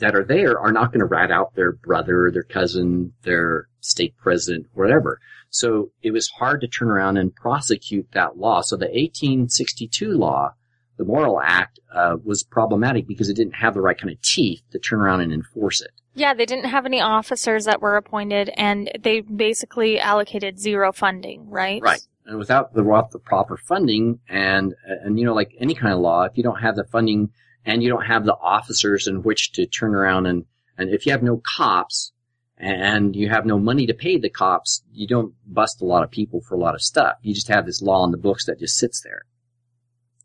[0.01, 4.17] that are there are not going to rat out their brother, their cousin, their state
[4.19, 5.21] president, whatever.
[5.51, 8.61] So it was hard to turn around and prosecute that law.
[8.61, 10.55] So the 1862 law,
[10.97, 14.63] the Morrill Act, uh, was problematic because it didn't have the right kind of teeth
[14.73, 15.91] to turn around and enforce it.
[16.15, 21.49] Yeah, they didn't have any officers that were appointed and they basically allocated zero funding,
[21.49, 21.83] right?
[21.83, 22.01] Right.
[22.27, 26.01] And without the, without the proper funding and, and, you know, like any kind of
[26.01, 27.31] law, if you don't have the funding
[27.65, 30.45] and you don't have the officers in which to turn around and,
[30.79, 32.13] and if you have no cops
[32.57, 36.11] and you have no money to pay the cops, you don't bust a lot of
[36.11, 37.15] people for a lot of stuff.
[37.23, 39.23] You just have this law in the books that just sits there.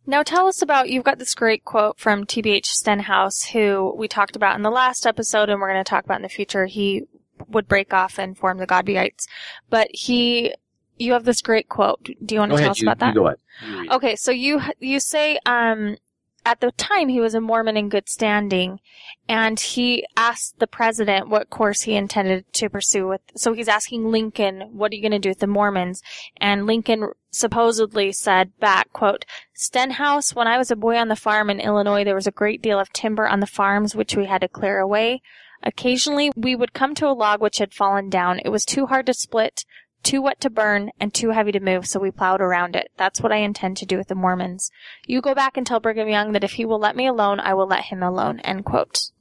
[0.07, 4.35] Now tell us about, you've got this great quote from TBH Stenhouse, who we talked
[4.35, 6.65] about in the last episode and we're going to talk about in the future.
[6.67, 7.03] He
[7.47, 9.27] would break off and form the Godbeites.
[9.69, 10.53] But he,
[10.97, 12.03] you have this great quote.
[12.23, 13.15] Do you want to Go tell ahead, us you, about that?
[13.15, 13.91] go ahead.
[13.91, 15.97] Okay, so you you say um
[16.45, 18.79] at the time he was a Mormon in good standing
[19.27, 24.11] and he asked the president what course he intended to pursue with so he's asking
[24.11, 26.01] Lincoln what are you going to do with the Mormons?
[26.37, 31.49] And Lincoln supposedly said back quote Stenhouse when I was a boy on the farm
[31.49, 34.41] in Illinois there was a great deal of timber on the farms which we had
[34.41, 35.21] to clear away.
[35.63, 38.39] Occasionally we would come to a log which had fallen down.
[38.45, 39.65] It was too hard to split
[40.05, 42.89] too wet to burn and too heavy to move, so we plowed around it.
[42.95, 44.71] That's what I intend to do with the Mormons.
[45.05, 47.55] You go back and tell Brigham Young that if he will let me alone, I
[47.55, 48.39] will let him alone.
[48.39, 49.11] End quote.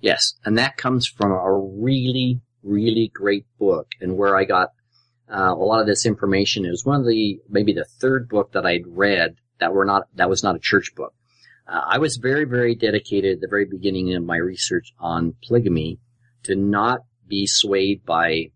[0.00, 4.70] Yes, and that comes from a really, really great book, and where I got
[5.30, 6.68] uh, a lot of this information.
[6.68, 10.30] Was one of the maybe the third book that I'd read that were not that
[10.30, 11.14] was not a church book.
[11.66, 15.98] Uh, I was very, very dedicated at the very beginning of my research on polygamy
[16.44, 18.52] to not be swayed by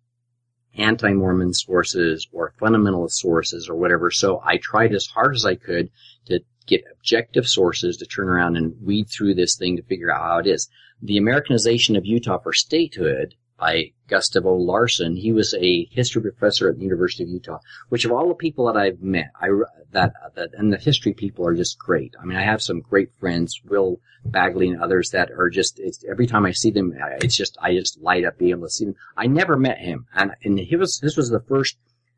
[0.77, 4.11] anti-Mormon sources or fundamentalist sources or whatever.
[4.11, 5.91] So I tried as hard as I could
[6.27, 10.23] to get objective sources to turn around and weed through this thing to figure out
[10.23, 10.69] how it is.
[11.03, 15.15] The Americanization of Utah for Statehood by Gustavo Larson.
[15.15, 18.67] He was a history professor at the University of Utah, which of all the people
[18.67, 19.51] that I've met, I,
[19.93, 22.13] that, that, and the history people are just great.
[22.21, 26.27] I mean, I have some great friends, Will Bagley and others that are just, every
[26.27, 28.97] time I see them, it's just, I just light up being able to see them.
[29.17, 30.07] I never met him.
[30.13, 31.77] And, and he was, this was the first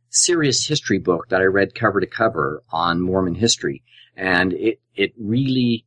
[0.09, 3.83] serious history book that I read cover to cover on Mormon history.
[4.17, 5.85] And it, it really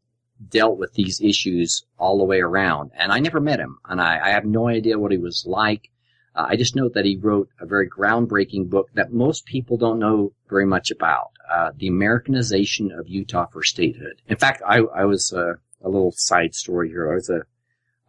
[0.50, 2.92] dealt with these issues all the way around.
[2.96, 5.90] And I never met him, and I, I have no idea what he was like.
[6.36, 10.00] Uh, I just know that he wrote a very groundbreaking book that most people don't
[10.00, 11.32] know very much about.
[11.50, 14.22] Uh, the Americanization of Utah for Statehood.
[14.28, 17.12] In fact, I, I was uh, a little side story here.
[17.12, 17.42] I was a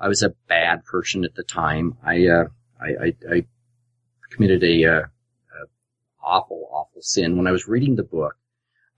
[0.01, 1.97] I was a bad person at the time.
[2.05, 2.45] I uh,
[2.81, 3.45] I, I, I
[4.31, 5.67] committed a, uh, a
[6.23, 8.37] awful awful sin when I was reading the book.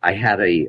[0.03, 0.69] I had a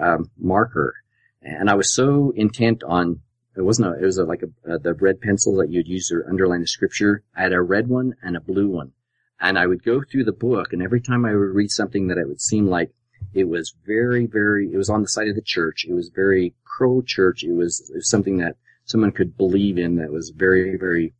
[0.00, 0.94] um, marker
[1.42, 3.20] and I was so intent on
[3.56, 6.08] it wasn't a, it was a, like a, uh, the red pencil that you'd use
[6.08, 7.24] to underline the scripture.
[7.36, 8.92] I had a red one and a blue one,
[9.40, 12.18] and I would go through the book, and every time I would read something that
[12.18, 12.92] it would seem like
[13.34, 15.84] it was very, very, it was on the side of the church.
[15.88, 17.42] It was very pro-church.
[17.42, 21.14] It was, it was something that someone could believe in that was very, very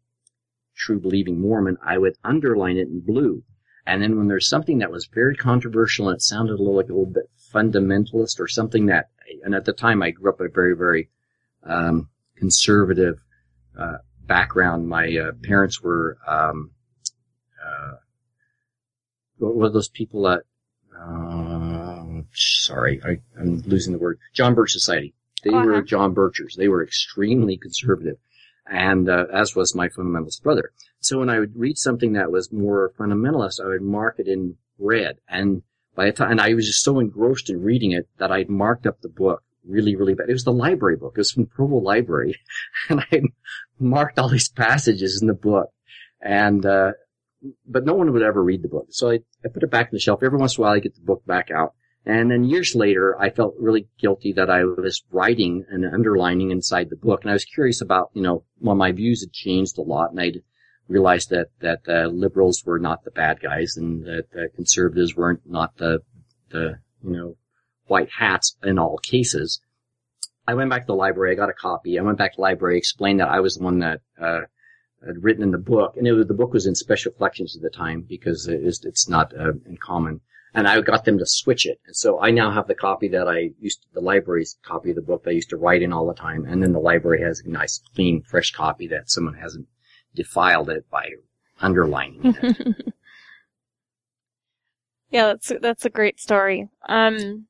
[0.77, 1.77] true believing Mormon.
[1.85, 3.43] I would underline it in blue.
[3.85, 6.91] And then when there's something that was very controversial and it sounded a little like
[6.91, 9.09] a little bit fundamentalist or something that
[9.45, 11.11] and at the time I grew up in a very, very
[11.65, 13.19] um, conservative
[13.79, 14.89] uh, background.
[14.89, 16.71] My uh, parents were um,
[17.65, 17.97] uh,
[19.39, 20.43] what were those people that?
[20.99, 24.19] Uh, sorry, I, am losing the word.
[24.35, 25.15] John Birch Society.
[25.45, 25.67] They Uh-huh.
[25.67, 26.57] were John Birchers.
[26.57, 28.17] They were extremely conservative,
[28.67, 30.73] and uh, as was my fundamentalist brother.
[31.01, 34.57] So when I would read something that was more fundamentalist, I would mark it in
[34.79, 35.63] red and
[35.99, 38.87] by the time, and I was just so engrossed in reading it that I'd marked
[38.87, 40.31] up the book really, really bad.
[40.31, 41.15] It was the library book.
[41.17, 42.37] It was from Provo Library,
[42.89, 43.23] and I
[43.81, 45.71] marked all these passages in the book,
[46.23, 46.93] and uh,
[47.67, 48.87] but no one would ever read the book.
[48.91, 50.23] So I, I put it back on the shelf.
[50.23, 51.75] Every once in a while, I get the book back out,
[52.07, 56.91] and then years later, I felt really guilty that I was writing and underlining inside
[56.91, 59.83] the book, and I was curious about, you know, well, my views had changed a
[59.83, 60.43] lot, and I'd
[60.89, 65.43] realized that that uh, liberals were not the bad guys and that uh, conservatives weren't
[65.45, 66.01] not the
[66.51, 67.37] the you know
[67.87, 69.61] white hats in all cases.
[70.47, 71.33] I went back to the library.
[71.33, 71.99] I got a copy.
[71.99, 74.41] I went back to the library, explained that I was the one that uh,
[75.07, 77.71] had written in the book, and was, the book was in special collections at the
[77.71, 80.21] time because it is, it's not uh, in common.
[80.55, 83.29] And I got them to switch it, and so I now have the copy that
[83.29, 85.93] I used, to, the library's copy of the book that I used to write in
[85.93, 89.35] all the time, and then the library has a nice, clean, fresh copy that someone
[89.35, 89.69] hasn't
[90.19, 91.09] defiled it by
[91.61, 92.77] underlining it.
[95.11, 96.69] yeah, that's that's a great story.
[96.89, 97.47] Um,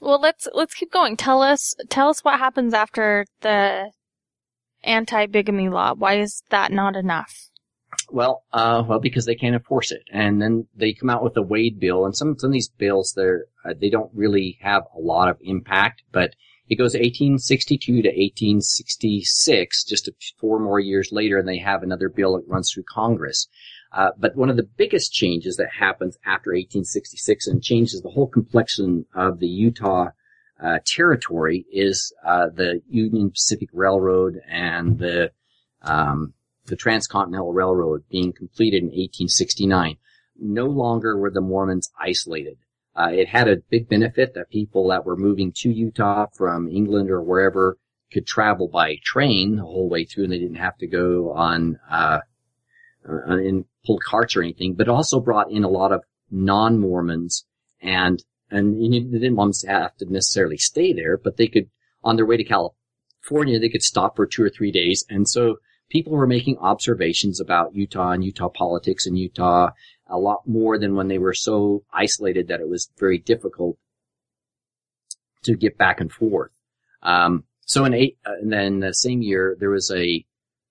[0.00, 1.16] well, let's let's keep going.
[1.16, 3.90] Tell us tell us what happens after the
[4.84, 5.94] anti-bigamy law.
[5.94, 7.50] Why is that not enough?
[8.10, 11.42] Well, uh, well, because they can't enforce it, and then they come out with a
[11.42, 15.00] Wade bill, and some some of these bills they're uh, they don't really have a
[15.00, 16.34] lot of impact, but
[16.68, 22.36] it goes 1862 to 1866, just four more years later, and they have another bill
[22.36, 23.46] that runs through Congress.
[23.92, 28.26] Uh, but one of the biggest changes that happens after 1866 and changes the whole
[28.26, 30.08] complexion of the Utah
[30.62, 35.30] uh, territory is uh, the Union Pacific Railroad and the
[35.82, 36.32] um,
[36.66, 39.96] the Transcontinental Railroad being completed in 1869.
[40.38, 42.58] No longer were the Mormons isolated.
[42.96, 47.10] Uh, it had a big benefit that people that were moving to Utah from England
[47.10, 47.76] or wherever
[48.12, 51.78] could travel by train the whole way through, and they didn't have to go on
[51.90, 52.20] uh,
[53.08, 54.74] uh, in pulled carts or anything.
[54.74, 57.44] But it also brought in a lot of non-Mormons
[57.80, 61.36] and, and you know, they didn't want them to have to necessarily stay there, but
[61.36, 61.68] they could,
[62.02, 65.04] on their way to California, they could stop for two or three days.
[65.08, 65.56] And so
[65.90, 69.70] people were making observations about Utah and Utah politics and Utah
[70.08, 73.76] a lot more than when they were so isolated that it was very difficult
[75.42, 76.50] to get back and forth.
[77.02, 80.24] Um, so in eight, uh, and then the same year there was a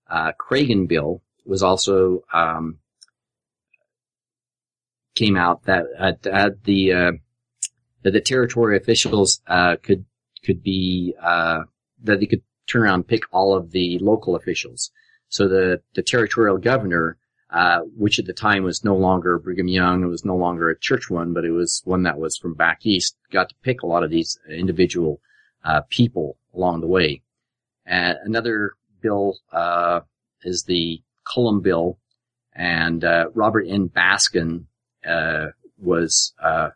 [0.09, 2.79] uh, Cragin bill was also um,
[5.15, 7.11] came out that uh, the uh,
[8.03, 10.05] that the territory officials uh, could
[10.43, 11.63] could be uh,
[12.03, 14.91] that they could turn around and pick all of the local officials.
[15.29, 17.17] So the the territorial governor,
[17.55, 20.77] uh, which at the time was no longer Brigham Young, it was no longer a
[20.77, 23.87] church one, but it was one that was from back east, got to pick a
[23.87, 25.21] lot of these individual
[25.63, 27.21] uh, people along the way.
[27.85, 29.37] And another bill
[30.43, 31.97] is the Cullom bill,
[32.53, 33.03] and
[33.33, 33.89] Robert N.
[33.89, 34.65] Baskin
[35.07, 35.47] uh,
[35.77, 36.69] was uh,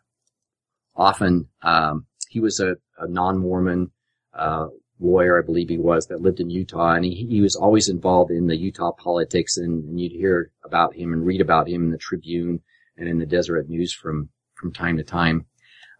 [0.96, 3.92] often um, he was a, a non-Mormon
[4.34, 4.68] uh,
[5.00, 8.32] lawyer, I believe he was, that lived in Utah, and he, he was always involved
[8.32, 11.92] in the Utah politics, and, and, you'd hear about him and read about him in
[11.92, 12.62] the Tribune
[12.98, 15.46] and in the Deseret News from from time to time.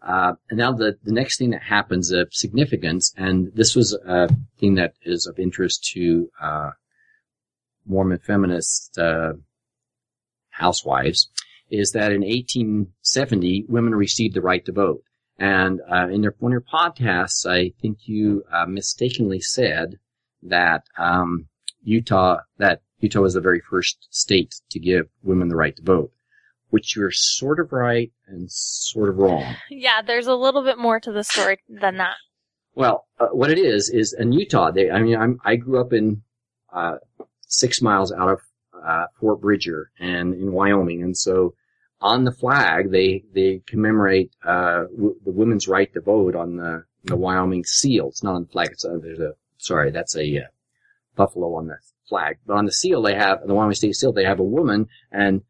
[0.06, 4.28] Uh, and now the, the next thing that happens of significance, and this was a
[4.58, 6.70] thing that is of interest to uh,
[7.86, 9.32] Mormon feminist uh,
[10.50, 11.30] housewives,
[11.70, 15.02] is that in 1870, women received the right to vote.
[15.40, 19.98] And uh, in your, one of your podcasts, I think you uh, mistakenly said
[20.42, 21.48] that um,
[21.82, 26.12] Utah that Utah was the very first state to give women the right to vote,
[26.68, 29.56] which you're sort of right and sort of wrong.
[29.70, 32.16] Yeah, there's a little bit more to the story than that.
[32.74, 34.70] Well, uh, what it is is in Utah.
[34.70, 36.22] They, I mean, I'm, i grew up in
[36.70, 36.96] uh,
[37.46, 38.40] six miles out of
[38.86, 41.54] uh, Fort Bridger and in Wyoming, and so
[42.00, 46.84] on the flag, they they commemorate uh, w- the women's right to vote on the
[47.04, 48.08] the Wyoming seal.
[48.08, 48.68] It's not on the flag.
[48.72, 50.48] It's uh, there's a sorry, that's a uh,
[51.16, 51.76] buffalo on the
[52.08, 52.38] flag.
[52.46, 54.12] But on the seal, they have the Wyoming state seal.
[54.12, 55.42] They have a woman, and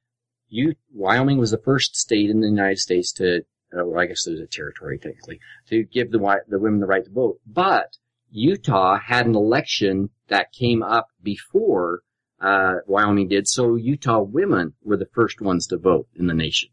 [0.48, 3.42] you Wyoming was the first state in the United States to,
[3.76, 7.10] uh, I guess there's a territory technically, to give the the women the right to
[7.10, 7.38] vote.
[7.46, 7.96] But
[8.30, 12.02] Utah had an election that came up before
[12.40, 13.48] uh, Wyoming did.
[13.48, 16.70] So Utah women were the first ones to vote in the nation.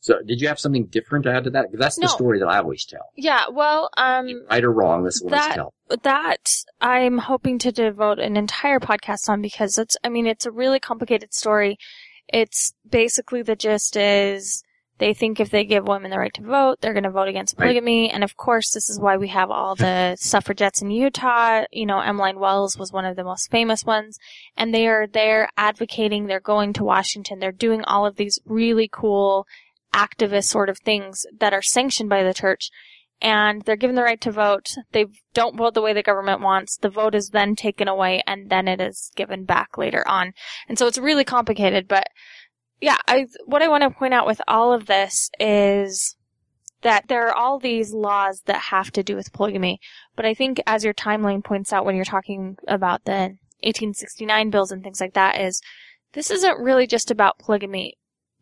[0.00, 1.70] So did you have something different to add to that?
[1.70, 2.06] Because that's no.
[2.06, 3.10] the story that I always tell.
[3.16, 5.74] Yeah, well, um, right or wrong, that's what that, I tell.
[6.02, 6.48] That
[6.80, 10.78] I'm hoping to devote an entire podcast on because it's, I mean, it's a really
[10.78, 11.78] complicated story.
[12.28, 14.62] It's basically the gist is
[14.98, 17.56] they think if they give women the right to vote, they're going to vote against
[17.56, 18.02] polygamy.
[18.02, 18.14] Right.
[18.14, 21.64] And of course, this is why we have all the suffragettes in Utah.
[21.72, 24.18] You know, Emmeline Wells was one of the most famous ones.
[24.56, 28.88] And they are there advocating, they're going to Washington, they're doing all of these really
[28.92, 29.46] cool
[29.94, 32.70] activist sort of things that are sanctioned by the church.
[33.20, 34.74] And they're given the right to vote.
[34.92, 36.76] They don't vote the way the government wants.
[36.76, 40.34] The vote is then taken away and then it is given back later on.
[40.68, 42.08] And so it's really complicated, but
[42.80, 46.16] yeah, I, what I want to point out with all of this is
[46.82, 49.80] that there are all these laws that have to do with polygamy.
[50.14, 54.70] But I think as your timeline points out when you're talking about the 1869 bills
[54.70, 55.60] and things like that is
[56.12, 57.94] this isn't really just about polygamy.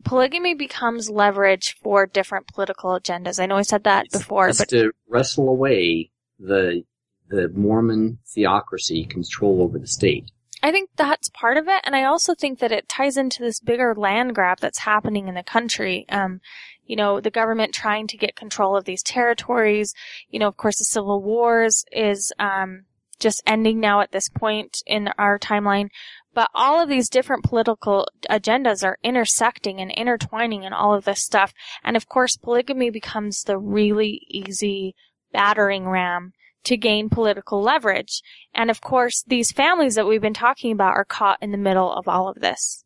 [0.03, 3.41] Polygamy becomes leverage for different political agendas.
[3.41, 6.83] I know I said that it's, before, it's but to wrestle away the
[7.29, 10.31] the Mormon theocracy control over the state.
[10.63, 13.59] I think that's part of it, and I also think that it ties into this
[13.59, 16.05] bigger land grab that's happening in the country.
[16.09, 16.41] Um,
[16.85, 19.93] you know, the government trying to get control of these territories.
[20.29, 22.85] You know, of course, the civil wars is um,
[23.19, 25.89] just ending now at this point in our timeline.
[26.33, 31.23] But all of these different political agendas are intersecting and intertwining in all of this
[31.23, 31.53] stuff.
[31.83, 34.95] And of course, polygamy becomes the really easy
[35.33, 36.33] battering ram
[36.67, 38.21] to gain political leverage.
[38.53, 41.91] And of course, these families that we've been talking about are caught in the middle
[41.91, 42.83] of all of this.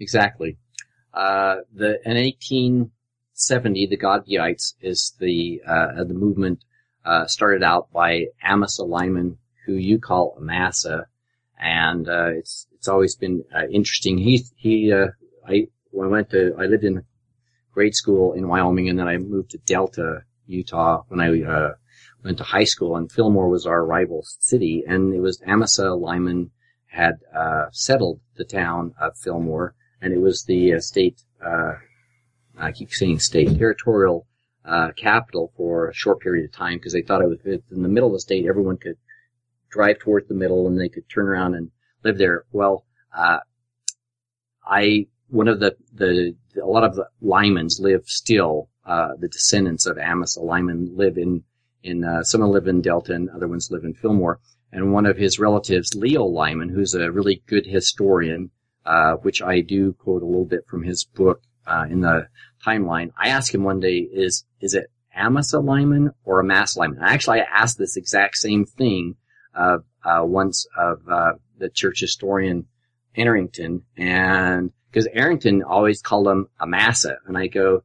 [0.00, 0.58] Exactly.
[1.14, 6.64] Uh, the in 1870, the Godbeites is the uh, the movement
[7.04, 11.06] uh, started out by Amasa Lyman, who you call Amasa,
[11.58, 14.18] and uh, it's it's always been uh, interesting.
[14.18, 15.08] He he uh,
[15.46, 15.68] I
[16.00, 17.02] I went to I lived in
[17.72, 21.74] grade school in Wyoming, and then I moved to Delta Utah when I uh,
[22.24, 26.50] went to high school, and Fillmore was our rival city, and it was Amasa Lyman
[26.86, 31.22] had uh, settled the town of Fillmore, and it was the uh, state.
[31.44, 31.74] Uh,
[32.58, 34.26] I keep saying state territorial
[34.64, 37.88] uh, capital for a short period of time because they thought it was in the
[37.88, 38.46] middle of the state.
[38.46, 38.96] Everyone could
[39.70, 41.70] drive towards the middle, and they could turn around and
[42.04, 42.44] live there.
[42.52, 42.84] Well,
[43.16, 43.40] uh,
[44.66, 48.68] I one of the the a lot of the Lymans live still.
[48.88, 51.44] Uh, the descendants of Amasa Lyman live in
[51.82, 54.40] in uh, some live in Delta and other ones live in Fillmore.
[54.72, 58.50] And one of his relatives, Leo Lyman, who's a really good historian,
[58.86, 62.28] uh, which I do quote a little bit from his book uh, in the
[62.66, 63.12] timeline.
[63.18, 67.62] I asked him one day, "Is is it Amasa Lyman or Amasa Lyman?" Actually, I
[67.62, 69.16] asked this exact same thing
[69.54, 69.78] uh,
[70.24, 72.66] once of uh, the church historian
[73.14, 77.82] Arrington, and because Arrington always called him Amasa, and I go,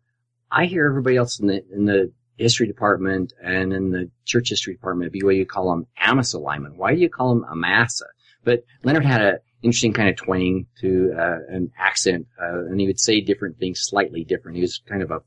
[0.54, 4.74] I hear everybody else in the in the history department and in the church history
[4.74, 6.78] department at BYU call him Amasa Lyman.
[6.78, 8.06] Why do you call him Amasa?
[8.44, 12.86] But Leonard had an interesting kind of twang to uh, an accent, uh, and he
[12.86, 14.58] would say different things slightly different.
[14.58, 15.22] He was kind of a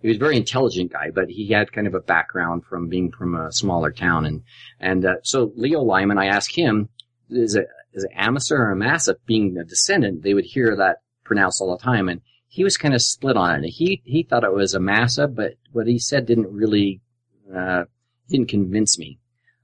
[0.00, 3.10] he was a very intelligent guy, but he had kind of a background from being
[3.10, 4.42] from a smaller town, and
[4.80, 6.88] and uh, so Leo Lyman, I asked him,
[7.28, 9.16] is it is it Amasa or Amasa?
[9.26, 12.22] Being a descendant, they would hear that pronounced all the time, and
[12.56, 13.68] he was kind of split on it.
[13.68, 17.02] He he thought it was Amasa, but what he said didn't really
[17.54, 17.84] uh,
[18.30, 19.18] didn't convince me.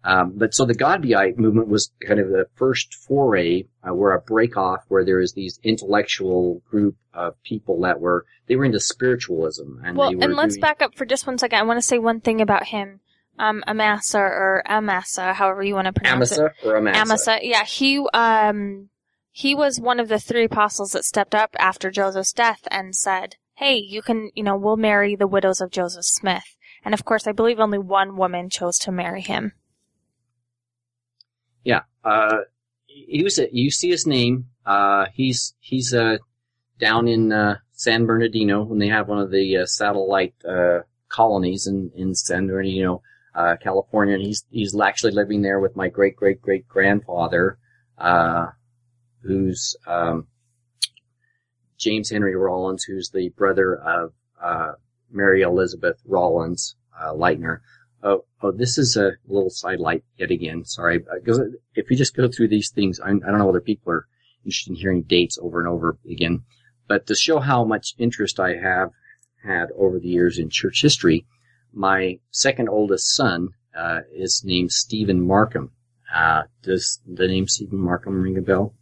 [0.05, 4.21] Um, but so the Godbeite movement was kind of the first foray, uh, where a
[4.21, 8.79] break off, where there is these intellectual group of people that were they were into
[8.81, 11.59] spiritualism, and well, they were and let's doing- back up for just one second.
[11.61, 13.01] I want to say one thing about him.
[13.39, 16.41] Um, Amasa or Amasa, however you want to pronounce it.
[16.41, 17.01] Amasa or Amasa.
[17.01, 17.39] Amasa.
[17.41, 18.91] Yeah, he um
[19.33, 23.37] he was one of the three apostles that stepped up after Joseph's death and said,
[23.55, 27.27] "Hey, you can, you know, we'll marry the widows of Joseph Smith." And of course,
[27.27, 29.53] I believe only one woman chose to marry him.
[31.65, 31.83] Yeah.
[32.05, 32.39] Uh,
[32.87, 33.39] he was.
[33.39, 34.47] A, you see his name.
[34.67, 36.19] Uh, he's he's uh,
[36.79, 41.67] down in uh, San Bernardino when they have one of the uh, satellite uh, colonies
[41.67, 43.03] in in San Bernardino,
[43.35, 47.59] uh, California, and he's he's actually living there with my great great great grandfather,
[47.99, 48.47] uh,
[49.23, 50.27] who's um,
[51.79, 54.73] James Henry Rollins, who's the brother of uh,
[55.11, 57.59] Mary Elizabeth Rollins uh, Lightner.
[58.03, 60.65] Oh, oh, this is a little sidelight yet again.
[60.65, 61.41] Sorry, because
[61.75, 64.07] if you just go through these things, I, I don't know whether people are
[64.45, 66.43] interested in hearing dates over and over again,
[66.89, 68.91] but to show how much interest I have
[69.45, 71.27] had over the years in church history,
[71.73, 75.71] my second oldest son uh, is named Stephen Markham.
[76.15, 78.75] Uh, does the name Stephen Markham ring a bell?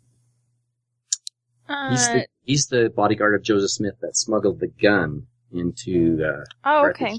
[1.90, 6.44] He's Uh, the, he's the bodyguard of Joseph Smith that smuggled the gun into uh,
[6.64, 7.18] oh, okay.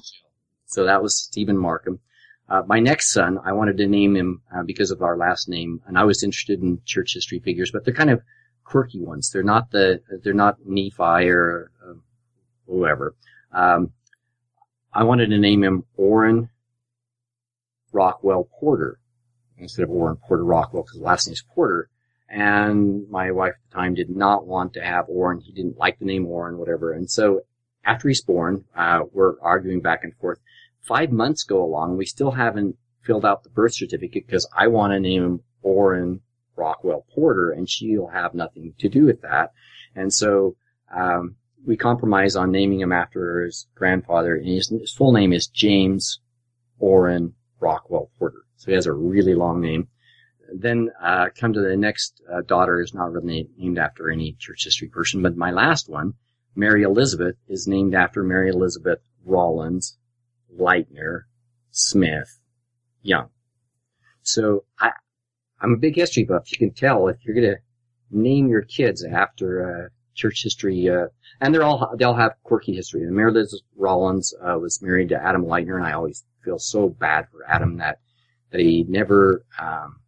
[0.65, 1.99] So that was Stephen Markham.
[2.49, 5.81] Uh, my next son, I wanted to name him uh, because of our last name,
[5.87, 8.21] and I was interested in church history figures, but they're kind of
[8.65, 9.29] quirky ones.
[9.31, 11.93] They're not the they're not Nephi or uh,
[12.67, 13.15] whoever.
[13.53, 13.91] Um,
[14.93, 16.49] I wanted to name him Orrin
[17.93, 18.99] Rockwell Porter
[19.57, 21.89] instead of Orrin Porter Rockwell because the last name's Porter.
[22.31, 25.41] And my wife at the time did not want to have Orrin.
[25.41, 26.93] He didn't like the name Orrin, whatever.
[26.93, 27.41] And so
[27.83, 30.39] after he's born, uh, we're arguing back and forth.
[30.81, 31.97] Five months go along.
[31.97, 36.21] We still haven't filled out the birth certificate because I want to name him Orrin
[36.55, 39.51] Rockwell Porter and she'll have nothing to do with that.
[39.93, 40.55] And so,
[40.95, 45.47] um, we compromise on naming him after his grandfather and his, his full name is
[45.47, 46.19] James
[46.79, 48.45] Orrin Rockwell Porter.
[48.55, 49.89] So he has a really long name.
[50.53, 54.65] Then, uh, come to the next uh, daughter is not really named after any church
[54.65, 56.13] history person, but my last one,
[56.55, 59.97] Mary Elizabeth is named after Mary Elizabeth Rollins,
[60.59, 61.21] Lightner,
[61.71, 62.39] Smith,
[63.01, 63.29] Young.
[64.23, 64.91] So I,
[65.59, 66.51] I'm a big history buff.
[66.51, 67.61] You can tell if you're going to
[68.11, 71.07] name your kids after uh, church history, uh,
[71.39, 73.03] and they're all they all have quirky history.
[73.03, 76.89] And Mary Elizabeth Rollins uh, was married to Adam Lightner, and I always feel so
[76.89, 77.99] bad for Adam that
[78.51, 80.00] that he never um,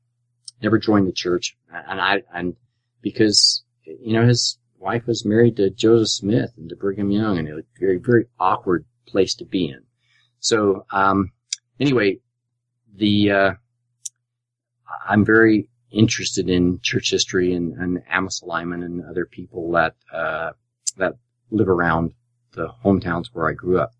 [0.63, 2.55] never joined the church, and I and
[3.01, 7.47] because you know his wife was married to Joseph Smith and to Brigham Young, and
[7.47, 9.81] it was a very, very awkward place to be in.
[10.39, 11.31] So, um,
[11.79, 12.19] anyway,
[12.93, 13.51] the, uh,
[15.07, 20.51] I'm very interested in church history and, and Amos Lyman and other people that, uh,
[20.97, 21.13] that
[21.49, 22.11] live around
[22.53, 23.93] the hometowns where I grew up.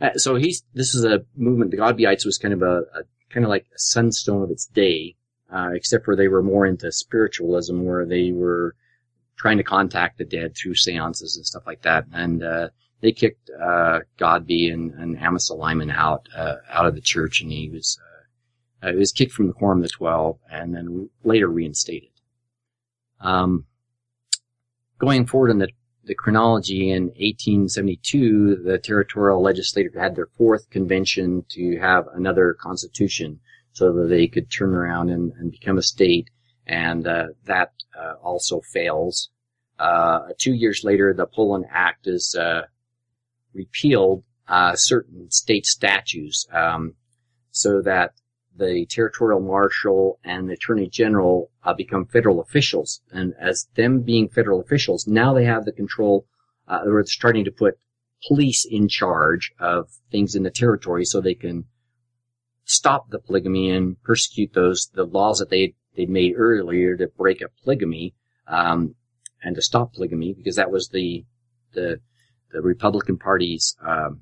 [0.00, 3.44] Uh, so he's, this is a movement, the Godbeites was kind of a, a kind
[3.44, 5.14] of like a sunstone of its day,
[5.52, 8.74] uh, except for they were more into spiritualism where they were,
[9.36, 12.04] trying to contact the dead through seances and stuff like that.
[12.12, 12.68] And, uh,
[13.00, 17.52] they kicked, uh, Godbe and, and Amasa Lyman out, uh, out of the church and
[17.52, 17.98] he was,
[18.82, 22.10] uh, he was kicked from the Quorum of the Twelve and then later reinstated.
[23.20, 23.66] Um,
[24.98, 25.68] going forward in the,
[26.04, 33.40] the chronology in 1872, the territorial legislature had their fourth convention to have another constitution
[33.78, 36.28] so that they could turn around and, and become a state
[36.66, 39.30] and uh, that uh, also fails.
[39.78, 42.62] uh, two years later, the Poland Act is uh,
[43.54, 46.94] repealed uh, certain state statutes um,
[47.52, 48.12] so that
[48.56, 53.00] the territorial marshal and the attorney general uh, become federal officials.
[53.12, 56.26] And as them being federal officials, now they have the control.
[56.66, 57.78] Uh, they're starting to put
[58.26, 61.64] police in charge of things in the territory so they can
[62.68, 67.42] stop the polygamy and persecute those the laws that they they made earlier to break
[67.42, 68.14] up polygamy
[68.46, 68.94] um,
[69.42, 71.24] and to stop polygamy because that was the
[71.72, 71.98] the
[72.52, 74.20] the Republican Party's um,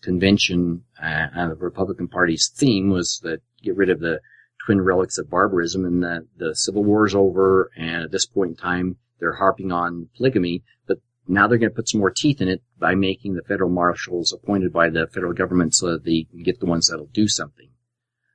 [0.00, 4.20] convention uh, and the Republican Party's theme was that get rid of the
[4.64, 8.50] twin relics of barbarism and the the Civil War is over and at this point
[8.50, 12.40] in time they're harping on polygamy but now they're going to put some more teeth
[12.40, 16.28] in it by making the federal marshals appointed by the federal government so that they
[16.30, 17.71] can get the ones that'll do something.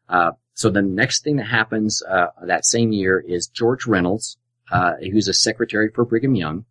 [0.10, 4.38] Uh, so the next thing that happens uh, that same year is George Reynolds,
[4.72, 6.66] uh, who's a secretary for Brigham Young,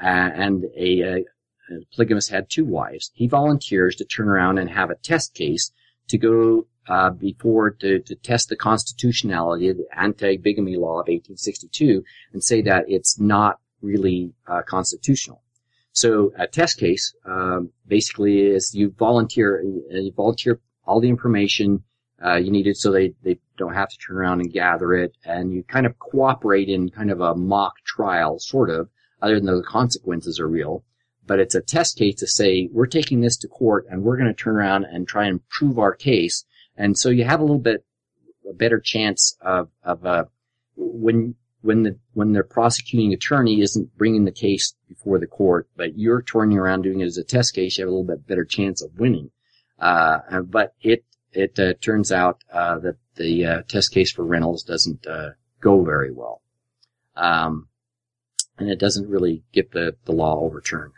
[0.00, 1.24] uh, and a, a, a,
[1.94, 3.10] polygamist had two wives.
[3.14, 5.70] He volunteers to turn around and have a test case
[6.08, 12.04] to go uh, before to, to test the constitutionality of the anti-bigamy law of 1862
[12.32, 15.42] and say that it's not really uh, constitutional.
[15.92, 21.82] So a test case um, basically is you volunteer, you volunteer all the information
[22.24, 25.52] uh, you it so they, they don't have to turn around and gather it, and
[25.52, 28.88] you kind of cooperate in kind of a mock trial, sort of,
[29.20, 30.82] other than the consequences are real.
[31.26, 34.28] But it's a test case to say, we're taking this to court and we're going
[34.28, 36.44] to turn around and try and prove our case.
[36.76, 37.84] And so you have a little bit,
[38.48, 40.24] a better chance of, of, uh,
[40.76, 45.98] when when the when the prosecuting attorney isn't bringing the case before the court, but
[45.98, 48.44] you're turning around doing it as a test case, you have a little bit better
[48.44, 49.30] chance of winning.
[49.78, 51.04] Uh, but it
[51.36, 55.30] it uh, turns out uh, that the uh, test case for Reynolds doesn't uh,
[55.60, 56.40] go very well,
[57.14, 57.68] um,
[58.58, 60.94] and it doesn't really get the the law overturned.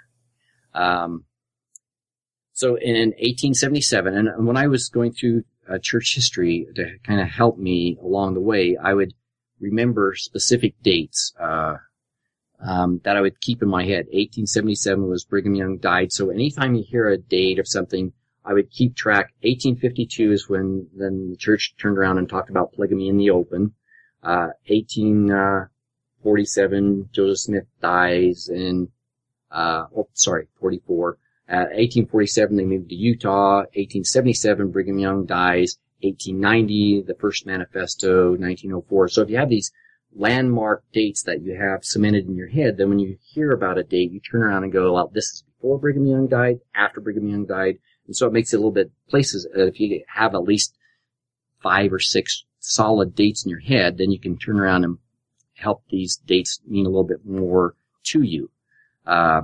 [0.74, 1.24] Um,
[2.52, 7.28] so in 1877, and when I was going through uh, church history to kind of
[7.28, 9.14] help me along the way, I would
[9.60, 11.32] remember specific dates
[12.60, 14.06] um, that I would keep in my head.
[14.06, 18.12] 1877 was Brigham Young died, so anytime you hear a date of something,
[18.44, 19.32] I would keep track.
[19.42, 23.74] 1852 is when then the church turned around and talked about polygamy in the open.
[24.22, 28.88] Uh, 1847, Joseph Smith dies, and
[29.50, 31.18] uh, oh, sorry, 44.
[31.48, 33.60] Uh, 1847, they moved to Utah.
[33.74, 35.78] 1877, Brigham Young dies.
[36.02, 39.08] 1890, the first manifesto, 1904.
[39.08, 39.72] So if you have these
[40.14, 43.82] landmark dates that you have cemented in your head, then when you hear about a
[43.82, 47.28] date, you turn around and go, well, this is before Brigham Young died, after Brigham
[47.28, 47.78] Young died.
[48.08, 50.74] And so it makes it a little bit places, uh, if you have at least
[51.62, 54.98] five or six solid dates in your head, then you can turn around and
[55.54, 58.50] help these dates mean a little bit more to you.
[59.06, 59.42] Uh,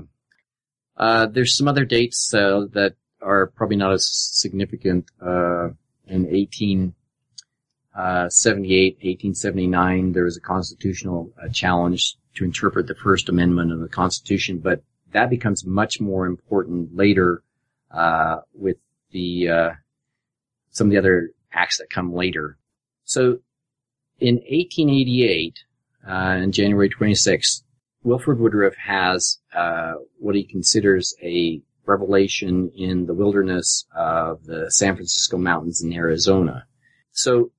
[0.96, 5.10] uh, there's some other dates uh, that are probably not as significant.
[5.20, 5.68] Uh,
[6.06, 13.80] in 1878, 1879, there was a constitutional uh, challenge to interpret the First Amendment of
[13.80, 17.42] the Constitution, but that becomes much more important later
[17.94, 18.76] uh, with
[19.12, 19.70] the uh,
[20.70, 22.58] some of the other acts that come later.
[23.04, 23.38] So,
[24.18, 25.58] in 1888,
[26.06, 27.62] on uh, January 26th,
[28.02, 34.94] Wilford Woodruff has uh, what he considers a revelation in the wilderness of the San
[34.96, 36.66] Francisco Mountains in Arizona.
[37.12, 37.52] So,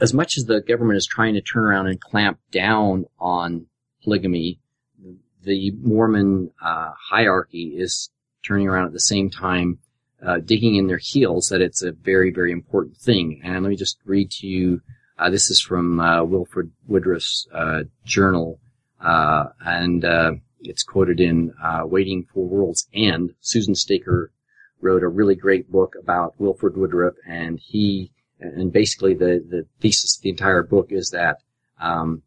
[0.00, 3.66] as much as the government is trying to turn around and clamp down on
[4.02, 4.60] polygamy,
[5.42, 8.10] the Mormon uh, hierarchy is
[8.46, 9.78] turning around at the same time,
[10.24, 13.40] uh, digging in their heels that it's a very, very important thing.
[13.44, 14.80] And let me just read to you.
[15.18, 18.58] Uh, this is from uh, Wilford Woodruff's uh, journal,
[19.00, 20.04] uh, and
[20.60, 23.34] it's quoted in uh, Waiting for World's End.
[23.40, 24.30] Susan Staker
[24.80, 30.16] wrote a really great book about Wilford Woodruff, and he, and basically the, the thesis
[30.16, 31.38] of the entire book is that
[31.80, 32.22] um,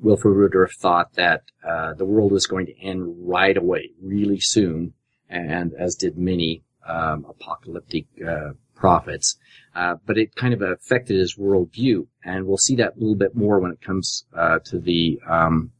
[0.00, 4.94] Wilford Woodruff thought that uh, the world was going to end right away, really soon,
[5.34, 9.36] and as did many um, apocalyptic uh, prophets.
[9.74, 13.34] Uh, but it kind of affected his worldview, and we'll see that a little bit
[13.34, 15.72] more when it comes uh, to the um,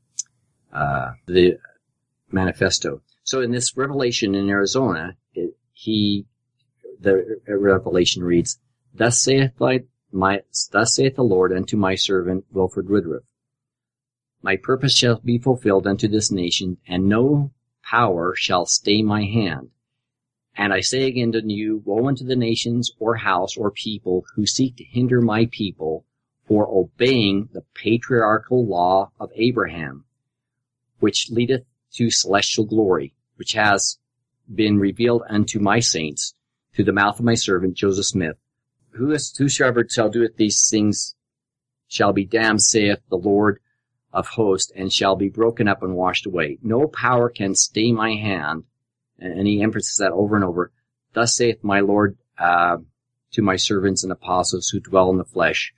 [0.73, 1.59] uh, the
[2.33, 3.01] manifesto.
[3.23, 6.27] So in this revelation in Arizona, it, he,
[7.01, 8.59] the revelation reads,
[8.93, 9.53] Thus saith
[10.11, 10.43] my,
[10.73, 13.23] thus saith the Lord unto my servant Wilford Woodruff.
[14.43, 17.51] My purpose shall be fulfilled unto this nation, and no
[17.89, 19.71] power shall stay my hand.
[20.57, 24.47] And I say again to you, woe unto the nations, or house, or people who
[24.47, 26.05] seek to hinder my people
[26.47, 30.05] for obeying the patriarchal law of Abraham,
[31.01, 31.65] which leadeth
[31.95, 33.99] to celestial glory, which has
[34.53, 36.35] been revealed unto my saints
[36.73, 38.37] through the mouth of my servant Joseph Smith.
[38.93, 41.17] Whosoever shall doeth these things
[41.89, 43.61] shall be damned, saith the Lord
[44.15, 46.57] of hosts, and shall be broken up and washed away.
[46.63, 48.63] No power can stay my hand.
[49.19, 50.71] And he emphasizes that over and over.
[51.13, 52.79] Thus saith my Lord uh,
[53.33, 55.75] to my servants and apostles who dwell in the flesh,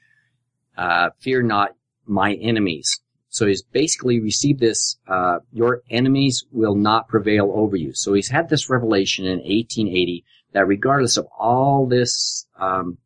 [0.76, 1.74] uh, fear not
[2.06, 3.00] my enemies.
[3.30, 7.92] So he's basically received this, uh, your enemies will not prevail over you.
[7.94, 12.98] So he's had this revelation in 1880 that regardless of all this, um,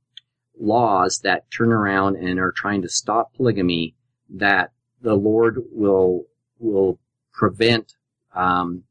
[0.59, 3.95] laws that turn around and are trying to stop polygamy,
[4.29, 4.71] that
[5.03, 6.25] the Lord will,
[6.59, 6.99] will
[7.33, 7.95] prevent,
[8.35, 8.85] um,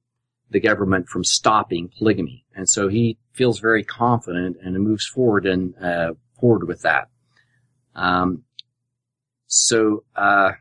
[0.52, 2.46] the government from stopping polygamy.
[2.56, 7.10] And so he feels very confident and moves forward and, uh, forward with that.
[7.96, 8.44] Um,
[9.46, 10.54] so, uh,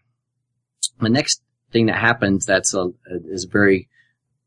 [1.00, 2.90] the next thing that happens that's a,
[3.30, 3.88] is very,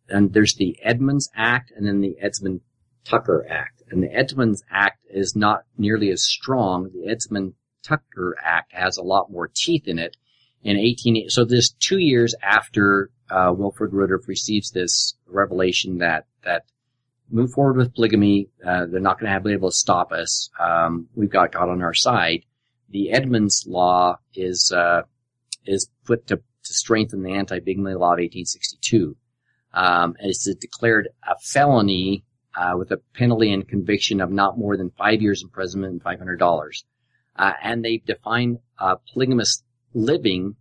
[0.09, 2.61] and there's the Edmunds Act and then the Edmund
[3.03, 3.81] Tucker Act.
[3.89, 6.89] And the Edmunds Act is not nearly as strong.
[6.93, 10.17] The Edmund Tucker Act has a lot more teeth in it.
[10.63, 16.63] In 18, so this two years after uh, Wilford Woodruff receives this revelation that that
[17.31, 20.49] move forward with polygamy, uh, they're not going to be able to stop us.
[20.59, 22.45] Um, we've got God on our side.
[22.89, 25.03] The Edmunds Law is uh,
[25.65, 29.15] is put to to strengthen the anti-bigamy law of 1862.
[29.73, 32.23] Um, it's declared a felony
[32.55, 36.19] uh, with a penalty and conviction of not more than five years imprisonment and five
[36.19, 36.85] hundred dollars.
[37.35, 39.63] Uh, and they define uh, polygamous
[39.93, 40.55] living,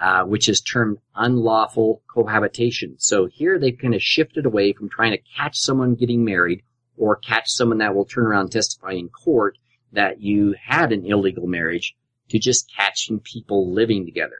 [0.00, 2.96] uh, which is termed unlawful cohabitation.
[2.98, 6.62] So here they've kind of shifted away from trying to catch someone getting married
[6.96, 9.58] or catch someone that will turn around and testify in court
[9.92, 11.94] that you had an illegal marriage
[12.28, 14.38] to just catching people living together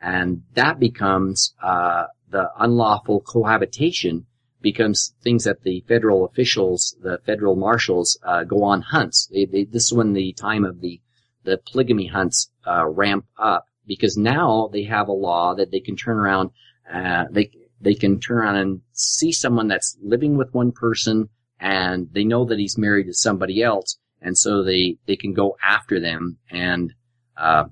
[0.00, 4.26] and that becomes uh, the unlawful cohabitation
[4.62, 9.28] becomes things that the federal officials, the federal marshals, uh, go on hunts.
[9.32, 11.00] They, they, this is when the time of the
[11.44, 15.96] the polygamy hunts uh, ramp up because now they have a law that they can
[15.96, 16.50] turn around.
[16.92, 21.28] Uh, they they can turn around and see someone that's living with one person
[21.60, 25.56] and they know that he's married to somebody else, and so they they can go
[25.62, 26.94] after them and
[27.36, 27.64] uh,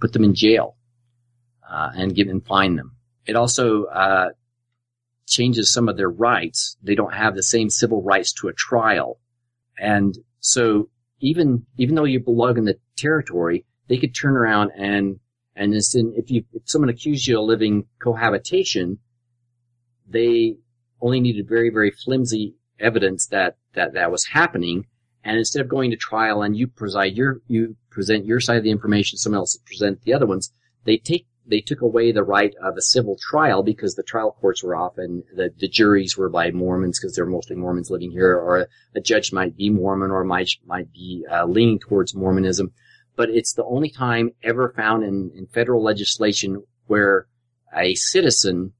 [0.00, 0.76] put them in jail
[1.68, 2.96] uh, and give and fine them.
[3.26, 4.30] It also uh,
[5.26, 6.76] changes some of their rights.
[6.82, 9.20] They don't have the same civil rights to a trial,
[9.78, 10.88] and so
[11.20, 15.20] even even though you belong in the territory, they could turn around and
[15.54, 18.98] and if you if someone accused you of living cohabitation,
[20.08, 20.56] they
[21.00, 24.86] only needed very very flimsy evidence that that that was happening.
[25.22, 28.64] And instead of going to trial and you preside your you present your side of
[28.64, 30.52] the information, someone else present the other ones,
[30.84, 34.62] they take they took away the right of a civil trial because the trial courts
[34.62, 38.68] were often the, the juries were by Mormons because they're mostly Mormons living here, or
[38.94, 42.72] a, judge might be Mormon or might might be uh, leaning towards Mormonism.
[43.16, 47.26] But it's the only time ever found in, in federal legislation where
[47.76, 48.72] a citizen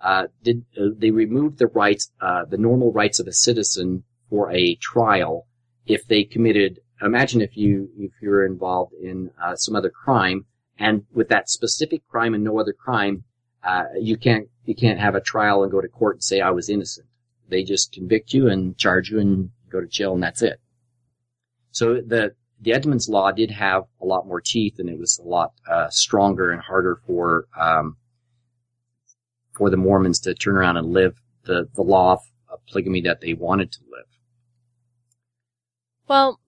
[0.00, 4.50] uh, did uh, they removed the rights, uh, the normal rights of a citizen for
[4.52, 5.46] a trial
[5.86, 6.80] if they committed.
[7.00, 10.44] Imagine if you if you're involved in uh, some other crime
[10.78, 13.24] and with that specific crime and no other crime,
[13.62, 16.50] uh, you can't you can't have a trial and go to court and say I
[16.50, 17.06] was innocent.
[17.48, 20.60] They just convict you and charge you and go to jail, and that's it.
[21.70, 25.28] So the the Edmunds law did have a lot more teeth, and it was a
[25.28, 27.96] lot uh, stronger and harder for um,
[29.54, 32.18] for the Mormons to turn around and live the the law
[32.48, 34.06] of polygamy that they wanted to live.
[36.08, 36.40] Well,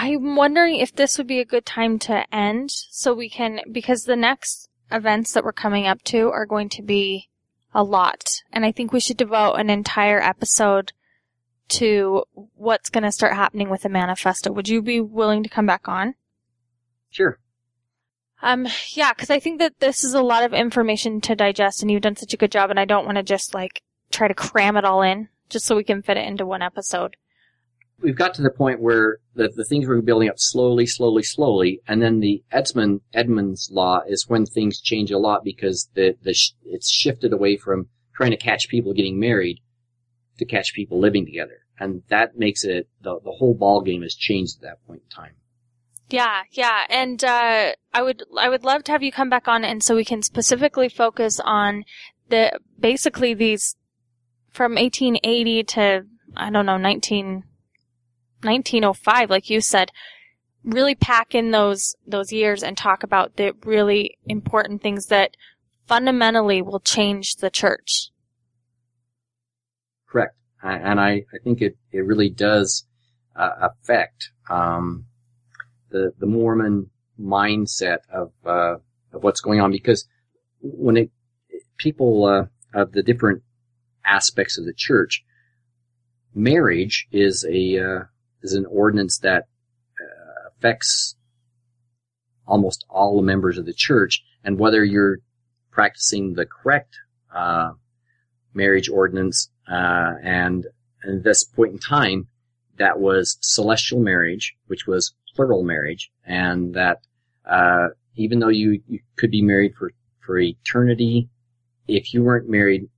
[0.00, 4.04] I'm wondering if this would be a good time to end so we can, because
[4.04, 7.28] the next events that we're coming up to are going to be
[7.74, 8.42] a lot.
[8.52, 10.92] And I think we should devote an entire episode
[11.70, 12.22] to
[12.54, 14.52] what's going to start happening with the manifesto.
[14.52, 16.14] Would you be willing to come back on?
[17.10, 17.40] Sure.
[18.40, 21.90] Um, yeah, cause I think that this is a lot of information to digest and
[21.90, 23.82] you've done such a good job and I don't want to just like
[24.12, 27.16] try to cram it all in just so we can fit it into one episode
[28.00, 31.80] we've got to the point where the, the things were building up slowly, slowly, slowly,
[31.86, 36.34] and then the Edmund Edmunds law is when things change a lot because the the
[36.34, 39.60] sh- it's shifted away from trying to catch people getting married
[40.38, 44.14] to catch people living together, and that makes it the the whole ball game has
[44.14, 45.34] changed at that point in time.
[46.10, 49.64] Yeah, yeah, and uh, I would I would love to have you come back on,
[49.64, 51.84] and so we can specifically focus on
[52.28, 53.76] the basically these
[54.50, 56.02] from 1880 to
[56.36, 57.44] I don't know 19
[58.42, 59.90] 1905, like you said,
[60.64, 65.36] really pack in those those years and talk about the really important things that
[65.86, 68.10] fundamentally will change the church.
[70.08, 70.34] Correct.
[70.62, 72.84] And I, I think it, it really does
[73.36, 75.06] uh, affect um,
[75.90, 78.76] the the Mormon mindset of uh,
[79.12, 80.06] of what's going on because
[80.60, 81.10] when it
[81.76, 83.42] people uh, of the different
[84.04, 85.24] aspects of the church,
[86.34, 88.04] marriage is a uh,
[88.42, 89.44] is an ordinance that
[90.00, 91.16] uh, affects
[92.46, 95.18] almost all the members of the church, and whether you're
[95.70, 96.96] practicing the correct
[97.34, 97.70] uh,
[98.54, 100.66] marriage ordinance, uh, and
[101.06, 102.26] at this point in time,
[102.78, 107.00] that was celestial marriage, which was plural marriage, and that
[107.44, 111.28] uh, even though you, you could be married for for eternity,
[111.86, 112.88] if you weren't married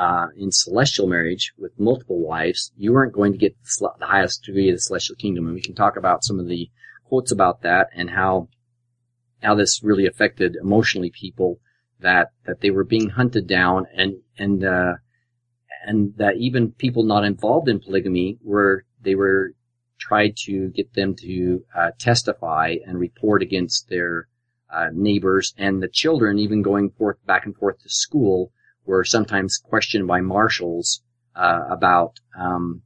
[0.00, 4.42] uh, in celestial marriage with multiple wives, you weren't going to get the, the highest
[4.42, 5.44] degree of the celestial kingdom.
[5.44, 6.70] And we can talk about some of the
[7.04, 8.48] quotes about that and how
[9.42, 11.60] how this really affected emotionally people
[12.00, 14.94] that that they were being hunted down and and uh,
[15.84, 19.52] and that even people not involved in polygamy were they were
[19.98, 24.28] tried to get them to uh, testify and report against their
[24.72, 28.50] uh, neighbors and the children even going forth back and forth to school
[28.90, 31.02] were sometimes questioned by marshals
[31.36, 32.82] uh, about um,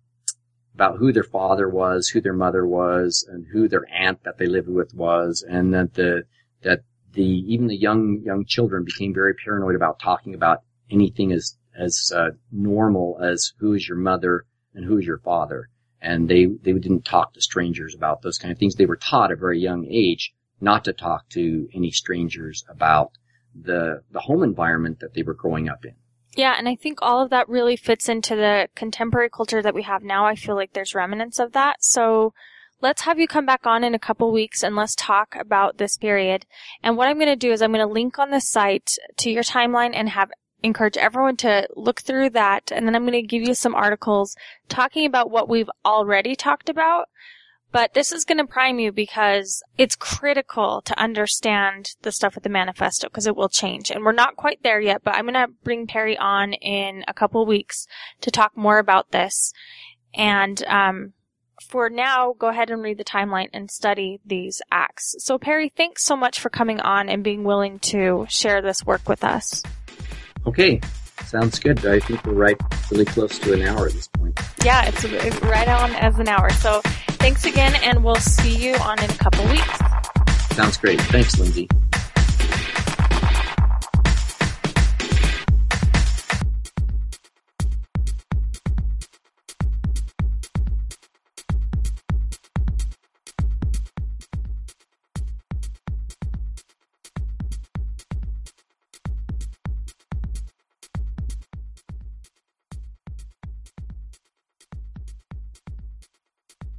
[0.74, 4.46] about who their father was, who their mother was, and who their aunt that they
[4.46, 6.24] lived with was, and that the
[6.62, 6.80] that
[7.12, 10.58] the even the young young children became very paranoid about talking about
[10.90, 14.44] anything as as uh, normal as who is your mother
[14.74, 15.68] and who is your father,
[16.02, 18.74] and they they didn't talk to strangers about those kind of things.
[18.74, 23.12] They were taught at a very young age not to talk to any strangers about
[23.54, 25.94] the the home environment that they were growing up in.
[26.36, 29.82] Yeah, and I think all of that really fits into the contemporary culture that we
[29.82, 30.26] have now.
[30.26, 31.84] I feel like there's remnants of that.
[31.84, 32.34] So
[32.80, 35.96] let's have you come back on in a couple weeks and let's talk about this
[35.96, 36.44] period.
[36.82, 39.30] And what I'm going to do is I'm going to link on the site to
[39.30, 40.30] your timeline and have
[40.64, 42.72] encourage everyone to look through that.
[42.72, 44.34] And then I'm going to give you some articles
[44.68, 47.08] talking about what we've already talked about.
[47.74, 52.44] But this is going to prime you because it's critical to understand the stuff with
[52.44, 53.90] the manifesto because it will change.
[53.90, 57.12] And we're not quite there yet, but I'm going to bring Perry on in a
[57.12, 57.88] couple weeks
[58.20, 59.52] to talk more about this.
[60.14, 61.14] And, um,
[61.68, 65.16] for now, go ahead and read the timeline and study these acts.
[65.18, 69.08] So Perry, thanks so much for coming on and being willing to share this work
[69.08, 69.64] with us.
[70.46, 70.80] Okay,
[71.24, 71.84] sounds good.
[71.86, 72.56] I think we're right,
[72.90, 74.38] really close to an hour at this point.
[74.64, 76.50] Yeah, it's, it's right on as an hour.
[76.50, 76.80] So
[77.18, 79.78] thanks again and we'll see you on in a couple weeks.
[80.54, 81.00] Sounds great.
[81.00, 81.68] Thanks, Lindsay.